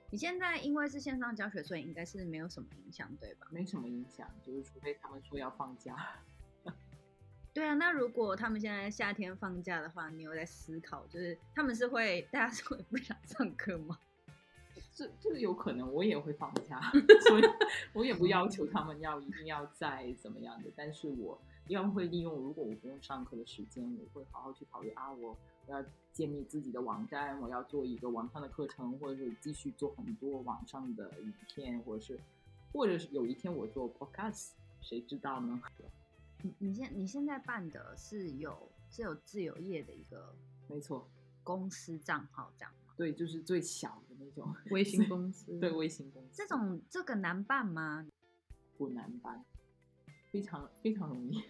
[0.10, 3.48] 你现在因为是线上教学，所以应该是没有什么影响，对吧？
[3.50, 5.96] 没什么影响，就是除非他们说要放假。
[7.54, 13.98] 对啊，那如果他们现在夏天放假的话，你有在思考，就是他们是会大家是会不想上课吗？
[15.02, 16.80] 这这个有可能我也会放假，
[17.28, 17.44] 所以
[17.94, 25.36] 我也不要求他们要一定要在怎么样的，但是我一般会利用，如果我不用上课的时间，我会好好去考虑啊，我
[25.66, 25.84] 我要
[26.14, 32.20] 建立自己的网站，我要做一个网上的课程，或者是继续做很多网上的影片，或者是
[32.72, 34.50] 或者是有一天我做 podcast，
[34.82, 35.60] 谁知道呢？
[36.44, 38.56] 你你现你现在办的是有
[38.92, 40.36] 是有自由业的一个，
[40.68, 41.08] 没错，
[41.44, 42.72] 公司账号这样。
[43.02, 45.58] 对，就是最小的那种微 型公司。
[45.60, 46.30] 对，微型公司。
[46.36, 48.06] 这种这个难办吗？
[48.78, 49.44] 不难办，
[50.30, 51.42] 非常非常容易。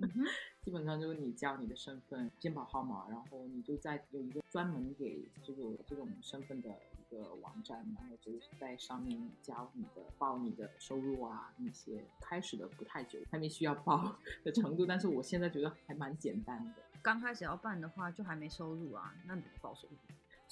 [0.62, 12.04] 基本上就是你交你的身份、健保号码，然后你就在有一个专门给这个这种身份的一个网站，然后就是在上面交你的报你的收入啊那些。
[12.20, 14.14] 开始的不太久，还没需要报
[14.44, 16.82] 的程度，但是我现在觉得还蛮简单的。
[17.00, 19.96] 刚开始要办的话，就还没收入啊，那怎么报收入？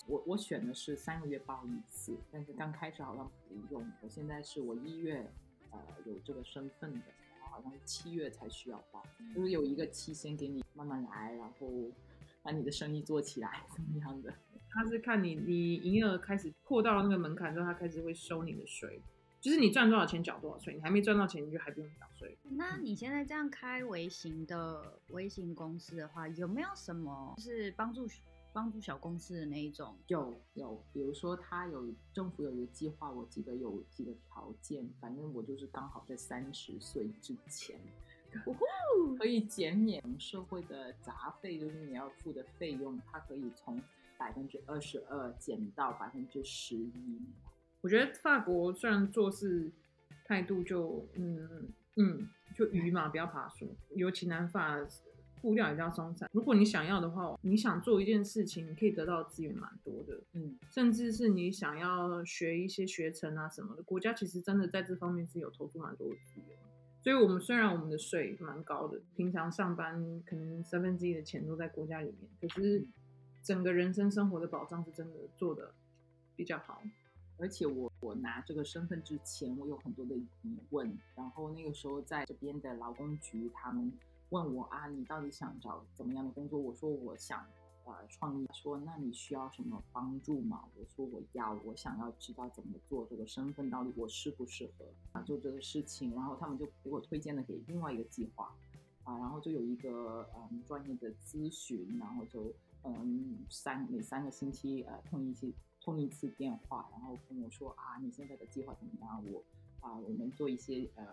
[0.07, 3.86] 我我选的是三个月报一次，但是刚开始好像不用。
[4.03, 5.30] 我现在是我一月，
[5.70, 7.01] 呃，有这个身份的，
[7.38, 11.68] 然后好像是七月才需要报，就是有一个期限给你慢慢来，然后
[12.42, 14.32] 把你的生意做起来，怎么样的？
[14.72, 19.01] 他是看你你营业额开始破到了那个门槛之后，他开始会收你的税，
[19.40, 22.36] 就是你赚多少钱缴多少税，你还没赚到钱你就还不用缴税。
[22.51, 28.07] 那你现在这样开微型的微型公司的话，有没有什么就是帮助？
[28.53, 37.78] 帮助小公司的那一种有有，比如说他有政府有一个计划，我记得有几个条件，反正我就是刚好在三十岁之前，
[39.18, 43.80] 可以减免社会的杂费，就是你要付的费用，它可以从
[44.18, 47.20] 百分之二十二减到百分之十一。
[47.80, 49.70] 我觉得法国虽然做事
[50.24, 54.78] 态度就嗯嗯就鱼嘛，不要爬树，尤其南法。
[55.41, 56.28] 步调也比较松散。
[56.32, 60.20] 如果你想要的话，你想做一件事情，你可以得到资源蛮多的。
[60.32, 66.59] 嗯，甚至是你想要学一些学程啊什么的，国家其实真的在这方面是有投入蛮多的资源。
[67.03, 72.86] 所以，我们虽然我们的税蛮高的，平常上班可能三分之一的钱都在国家里面，可是
[73.43, 75.72] 整个人生生活的保障是真的做的
[76.36, 76.82] 比较好。
[77.38, 83.91] 而且我我拿这个身份之前，我有很多的疑问，然后那个时候在这边的劳工局他们。
[84.30, 86.58] 问我啊，你到底想找怎么样的工作？
[86.58, 87.44] 我说我想，
[87.84, 88.46] 呃，创业。
[88.52, 90.68] 说那你需要什么帮助吗？
[90.76, 96.14] 我说我要，我想要知道怎么做这个身份，到底我适不适合啊做这个事情。
[96.14, 98.54] 然后他们就给我推荐了给另外一个计划，
[99.02, 102.54] 啊，然后就有一个嗯专业的咨询，然后就
[102.84, 109.24] 嗯三每三个星期呃通一次通一次电话，然后跟我说啊，你现在的计划怎么样？
[109.32, 109.42] 我
[109.80, 111.04] 啊我们做一些呃。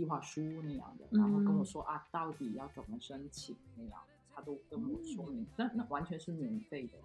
[0.00, 4.00] 计划书那样的，然后跟我说、嗯、啊，到底要怎么申请那样，
[4.34, 6.98] 他都跟我说明，那、嗯、那完全是免费的。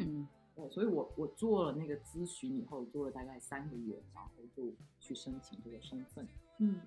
[0.00, 0.26] 嗯，
[0.56, 6.26] 对，所以我我做了那个咨询以后，做了大概三个月，然后就去申请这个身份。
[6.58, 6.80] 嗯，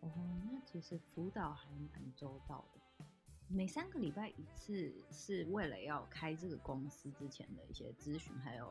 [0.00, 0.10] 哦，
[0.50, 3.04] 那其实辅导还蛮周到的。
[3.48, 8.66] 每三个礼拜一次，是为了要开这个公司之前的一些咨询，还有。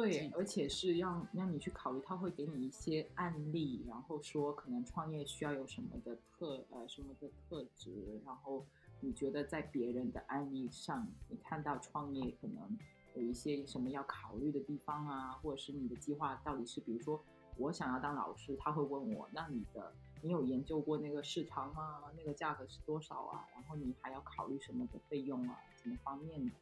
[0.00, 8.64] 对，而且是让让你去考虑，他会给你一些案例，然后说可能创业需要有什么的特呃什么的特质，然后
[9.00, 12.78] 你觉得在别人的案例上，你看到创业可能
[13.16, 17.20] 有一些什么要考虑的地方啊，或者是你的计划到底是，比如说
[17.56, 19.92] 我想要当老师，他会问我，那你的
[20.22, 22.04] 你有研究过那个市场吗？
[22.16, 23.44] 那个价格是多少啊？
[23.52, 25.58] 然后你还要考虑什么的费用啊？
[25.82, 26.52] 什么方面的，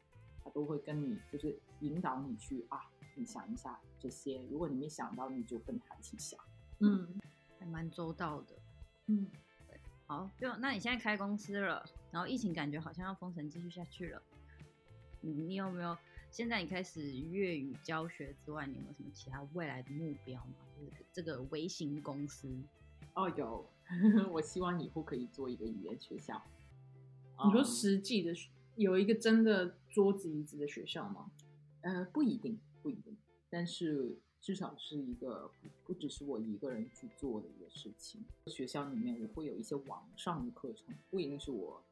[0.43, 2.91] 他都会跟你就是引导你去啊。
[3.17, 6.39] 你想一下这些，如果你没想到，你就跟他一起想。
[6.79, 7.09] 嗯，
[7.59, 8.55] 还蛮周到的。
[9.07, 9.27] 嗯，
[9.67, 14.23] 对，好，就那你现在开公司了，然后疫情感觉好像要封城继续下去了。
[15.23, 15.97] 你你有没有？
[16.31, 20.55] 现在你开始粤语教学之外，你有没有什么其他未来的目标吗？
[20.77, 22.55] 就是这个微型公司。
[23.15, 23.67] 哦，有，
[24.31, 26.43] 我希望以后可以做一个语言学校。
[27.47, 28.35] 你说实际的，
[28.75, 31.31] 有一个真的桌子椅子的学校吗？
[31.81, 32.59] 呃，不一定。
[32.87, 33.17] 不一定，
[33.51, 38.25] 但是至少是一个不，不只是我一个人去做的一个事情。
[38.47, 41.83] 学校里面我会有一些网上的课程，不一定是我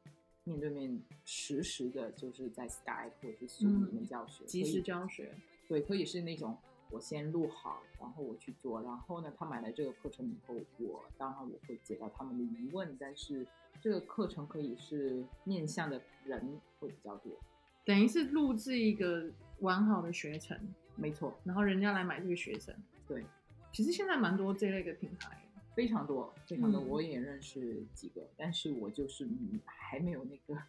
[0.45, 5.35] 面对面实时的，就是在 Skype 或者是 Zoom 里面教学，即时教学。
[5.67, 6.57] 对，可以是那种
[6.91, 13.45] 我先录好，然后我去做，然后呢，他买了这个课程以后，我当然我会解答他们的疑问，但是
[13.81, 17.33] 这个课程可以是面向的人会比较多，
[17.83, 19.29] 等于是录制一个
[19.59, 20.57] 完好的学程。
[20.95, 22.73] 没错，然后人家来买这个学生，
[23.07, 23.23] 对，
[23.71, 25.37] 其实现在蛮多这类的品牌，
[25.75, 29.27] 非常多，非常多，我也认识几个，嗯、但是我就是
[29.65, 30.61] 还没有那个、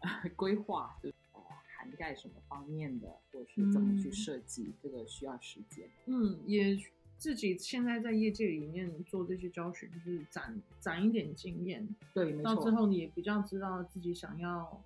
[0.00, 1.40] 呃、规划，就、呃、
[1.76, 5.88] 涵盖什么方面的，或者是怎么去设计，嗯、这个需要时间。
[6.06, 6.78] 嗯，也
[7.18, 11.86] 自己现在在业界里面做这些教学，就是攒攒一点经验。
[12.12, 12.54] 对，没错。
[12.54, 14.82] 到之后你也比较知道自己想要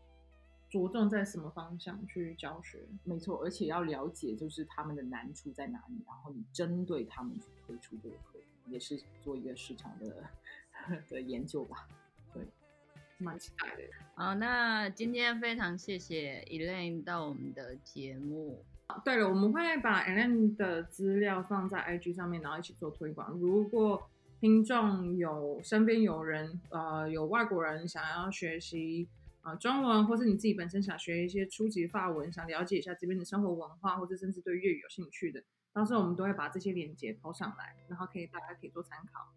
[0.71, 2.79] 着重在什么方向去教学。
[3.05, 10.25] 没错，而且要了解就是他们的难处在哪里，然后你针对他们去推出这个课，也是做一个市场的
[11.11, 11.87] 的研究吧。
[12.33, 12.43] 对。
[13.23, 13.83] 蛮期待的。
[14.15, 18.65] 好，那今天非常谢谢 Elaine 到我们的节目。
[19.05, 23.33] 对了，我们会把 Elaine 的资料放在 IG 上面，然后一起做推广。
[23.39, 24.09] 如果
[24.41, 29.07] 听众有身边有人，呃，有外国人想要学习
[29.43, 39.33] 啊、呃、中文，或是你自己本身想学一些初级法文，想了解一下这边的生活文化，或者甚至对粤语有兴趣的，到时候我们都会把这些链接抛上来，然后可以大家可以做参考。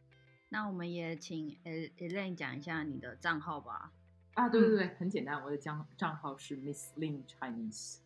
[0.49, 3.91] 那我们也请 Elaine 讲一下你的账号吧。
[4.35, 7.99] 啊，对对对，很简单，我的账账号是 Miss Lin Chinese，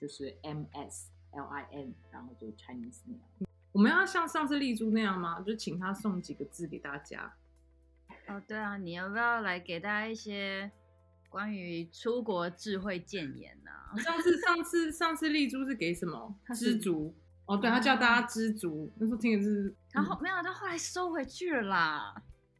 [0.00, 3.48] 就是 M S L I N，然后就 Chinese 那样。
[3.72, 5.40] 我们要像上次丽珠那样吗？
[5.40, 7.34] 就请他送几个字给大家。
[8.26, 10.70] 哦，对啊，你要不要来给大家一些
[11.28, 13.96] 关于出国智慧建言呢、 啊？
[13.98, 16.34] 上次上次上次丽珠是给什么？
[16.54, 17.14] 知足。
[17.46, 22.14] 哦，对，他叫大家知足，那时候听的是，然后没有，他后来收回去了啦。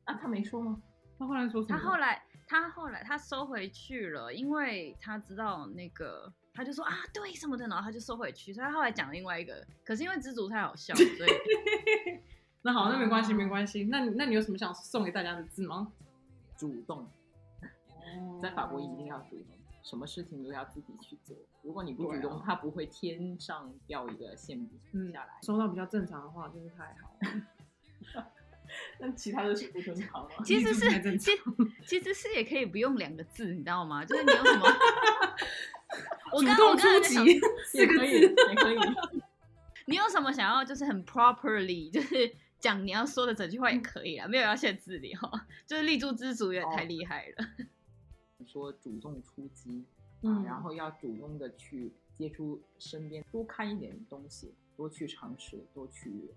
[0.05, 0.81] 啊，他没说吗？
[1.19, 1.77] 他后来说什么？
[1.77, 8.53] 他后来，他后来他收回去了，因为他知道那个，他就说啊，对什么的，然后他就收回去。
[8.53, 11.31] 所以他后来讲另外一个，可是因为知足太好笑，所以
[12.63, 13.85] 那好，那没关系，没关系。
[13.85, 15.91] 那那你有什么想送给大家的字吗？
[16.57, 17.11] 主动，
[18.43, 19.57] 在法国一定要主动。
[19.83, 21.37] 什么事情都要自己去做。
[21.63, 25.39] 如果你不主动，他不会天上掉一个馅饼下来。
[25.43, 28.27] 收到比较正常的话，就是太好了。
[28.99, 30.31] 那其他的是不正常吗？
[30.45, 31.31] 其实是，其
[31.87, 34.05] 其实是也可以不用两个字，你知道吗？
[34.05, 34.67] 就是你有什么，
[36.35, 37.39] 我刚刚我刚才想 也
[37.87, 38.79] 可以，也可以。
[39.85, 45.31] 你有什么想要，就是很 properly，就是讲你要说的整句话也可以啊，没有要限字里哈。
[45.65, 47.47] 就是立柱之足也太厉害了。
[48.47, 49.85] 说主动出击，
[50.23, 56.31] 嗯，然后要主动的去接触身边，多看一点东西，多去尝试，多去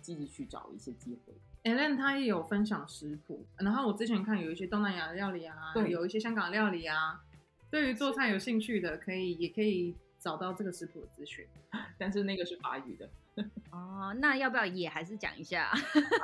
[0.00, 1.34] 积极去找一些机会。
[1.64, 7.24] Elaine 他也有分享食谱，然后我之前看有一些东南亚的料理啊，对，有一些香港料理啊，
[7.70, 11.44] 对于做菜有兴趣的，可以也可以找到这个食谱的资讯，
[11.98, 13.10] 但是那个是法语的。
[13.72, 15.70] 哦，那要不要也还是讲一下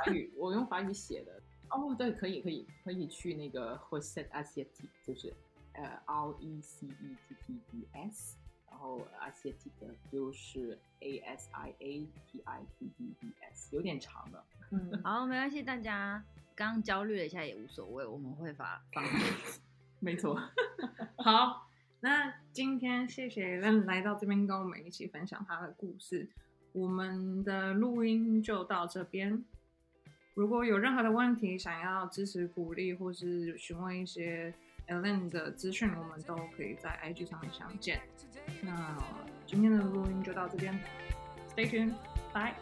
[0.05, 0.33] 法语？
[0.37, 1.42] 我用法语写的。
[1.75, 5.33] 哦、oh，对，可以，可以，可以去那个 Recette Asiatique，就是
[5.73, 8.37] 呃 R E C E T T E S，
[8.69, 14.45] 然后 Asiatique 就是 A S I A T I Q U E S，有点长了。
[14.69, 19.03] 嗯，好，没关系，大家刚刚焦虑了一下也无所谓，我们会发放。
[19.99, 20.39] 没错。
[21.17, 21.67] 好，
[22.01, 26.29] 那今天谢谢 Elaine 来到这边跟我们一起分享他的故事，
[26.71, 29.43] 我们的录音就到这边。
[30.33, 34.53] 如果有任何的问题，想要支持、鼓励，或是询问一些
[34.87, 38.01] Ellen 的资讯，我们都可以在 IG 上面相见。
[38.61, 38.97] 那
[39.45, 40.77] 今天的录音就到这边
[41.55, 42.53] ，Stay tuned，bye。